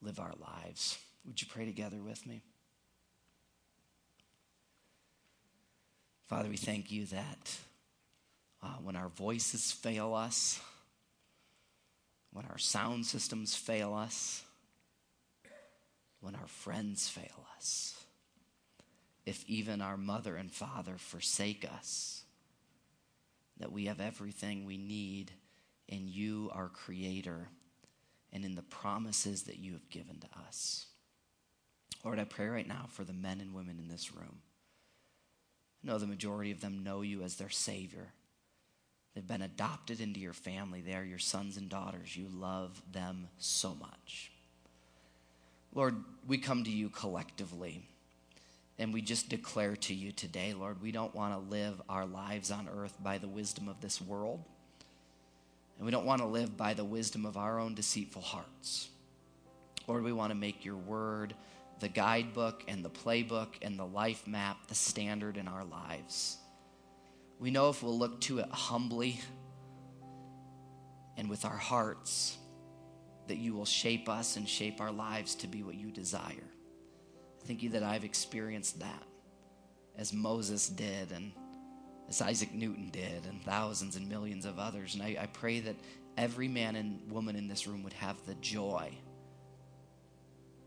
live 0.01 0.17
our 0.17 0.31
lives. 0.39 0.97
Would 1.25 1.41
you 1.41 1.47
pray 1.51 1.65
together 1.65 1.97
with 1.97 2.25
me? 2.25 2.41
Father, 6.29 6.47
we 6.47 6.55
thank 6.55 6.89
you 6.89 7.05
that 7.07 7.57
uh, 8.63 8.75
when 8.81 8.95
our 8.95 9.09
voices 9.09 9.73
fail 9.73 10.13
us, 10.13 10.61
when 12.31 12.45
our 12.45 12.57
sound 12.57 13.05
systems 13.05 13.55
fail 13.55 13.93
us, 13.93 14.41
when 16.21 16.33
our 16.33 16.47
friends 16.47 17.09
fail 17.09 17.45
us, 17.57 17.96
if 19.27 19.43
even 19.45 19.81
our 19.81 19.97
mother 19.97 20.37
and 20.37 20.49
father 20.49 20.93
forsake 20.97 21.67
us, 21.69 22.23
that 23.59 23.73
we 23.73 23.87
have 23.87 23.99
everything 23.99 24.65
we 24.65 24.77
need 24.77 25.31
in 25.89 26.07
you, 26.07 26.49
our 26.53 26.69
Creator, 26.69 27.49
and 28.31 28.45
in 28.45 28.55
the 28.55 28.61
promises 28.61 29.43
that 29.43 29.59
you 29.59 29.73
have 29.73 29.89
given 29.89 30.17
to 30.19 30.27
us. 30.47 30.85
Lord, 32.05 32.19
I 32.19 32.23
pray 32.23 32.47
right 32.47 32.67
now 32.67 32.85
for 32.87 33.03
the 33.03 33.11
men 33.11 33.41
and 33.41 33.53
women 33.53 33.79
in 33.79 33.89
this 33.89 34.15
room. 34.15 34.37
I 35.83 35.87
know 35.87 35.97
the 35.97 36.07
majority 36.07 36.51
of 36.51 36.61
them 36.61 36.85
know 36.85 37.01
you 37.01 37.21
as 37.23 37.35
their 37.35 37.49
Savior. 37.49 38.13
They've 39.13 39.27
been 39.27 39.41
adopted 39.41 39.99
into 39.99 40.21
your 40.21 40.31
family. 40.31 40.79
They 40.79 40.93
are 40.93 41.03
your 41.03 41.19
sons 41.19 41.57
and 41.57 41.67
daughters. 41.67 42.15
You 42.15 42.29
love 42.33 42.81
them 42.93 43.27
so 43.39 43.75
much. 43.75 44.31
Lord, 45.73 45.97
we 46.25 46.37
come 46.37 46.63
to 46.63 46.71
you 46.71 46.87
collectively 46.89 47.89
and 48.79 48.93
we 48.93 49.01
just 49.01 49.29
declare 49.29 49.75
to 49.75 49.93
you 49.93 50.11
today, 50.11 50.53
Lord, 50.53 50.81
we 50.81 50.91
don't 50.91 51.15
want 51.15 51.33
to 51.33 51.49
live 51.49 51.81
our 51.89 52.05
lives 52.05 52.51
on 52.51 52.69
earth 52.71 52.95
by 53.01 53.17
the 53.17 53.27
wisdom 53.27 53.67
of 53.67 53.81
this 53.81 53.99
world. 53.99 54.43
And 55.77 55.85
we 55.85 55.91
don't 55.91 56.05
want 56.05 56.21
to 56.21 56.27
live 56.27 56.55
by 56.55 56.73
the 56.73 56.85
wisdom 56.85 57.25
of 57.25 57.37
our 57.37 57.59
own 57.59 57.73
deceitful 57.73 58.21
hearts. 58.21 58.89
Lord, 59.87 60.03
we 60.03 60.13
want 60.13 60.31
to 60.31 60.37
make 60.37 60.63
your 60.63 60.75
word 60.75 61.33
the 61.79 61.87
guidebook 61.87 62.63
and 62.67 62.83
the 62.83 62.89
playbook 62.89 63.49
and 63.61 63.77
the 63.77 63.85
life 63.85 64.27
map, 64.27 64.67
the 64.67 64.75
standard 64.75 65.37
in 65.37 65.47
our 65.47 65.63
lives. 65.63 66.37
We 67.39 67.51
know 67.51 67.69
if 67.69 67.83
we'll 67.83 67.97
look 67.97 68.19
to 68.21 68.39
it 68.39 68.49
humbly 68.49 69.19
and 71.15 71.29
with 71.29 71.45
our 71.45 71.57
hearts, 71.57 72.37
that 73.27 73.37
you 73.37 73.53
will 73.53 73.65
shape 73.65 74.07
us 74.07 74.37
and 74.37 74.47
shape 74.47 74.81
our 74.81 74.91
lives 74.91 75.35
to 75.35 75.47
be 75.47 75.63
what 75.63 75.75
you 75.75 75.91
desire. 75.91 76.49
Thank 77.47 77.63
you 77.63 77.69
that 77.71 77.83
I've 77.83 78.03
experienced 78.03 78.79
that 78.81 79.03
as 79.97 80.13
Moses 80.13 80.69
did. 80.69 81.11
And 81.11 81.31
as 82.09 82.21
Isaac 82.21 82.53
Newton 82.53 82.89
did, 82.89 83.25
and 83.27 83.41
thousands 83.43 83.95
and 83.95 84.07
millions 84.07 84.45
of 84.45 84.59
others. 84.59 84.95
And 84.95 85.03
I, 85.03 85.17
I 85.21 85.25
pray 85.27 85.59
that 85.61 85.75
every 86.17 86.47
man 86.47 86.75
and 86.75 86.99
woman 87.11 87.35
in 87.35 87.47
this 87.47 87.67
room 87.67 87.83
would 87.83 87.93
have 87.93 88.15
the 88.25 88.35
joy 88.35 88.91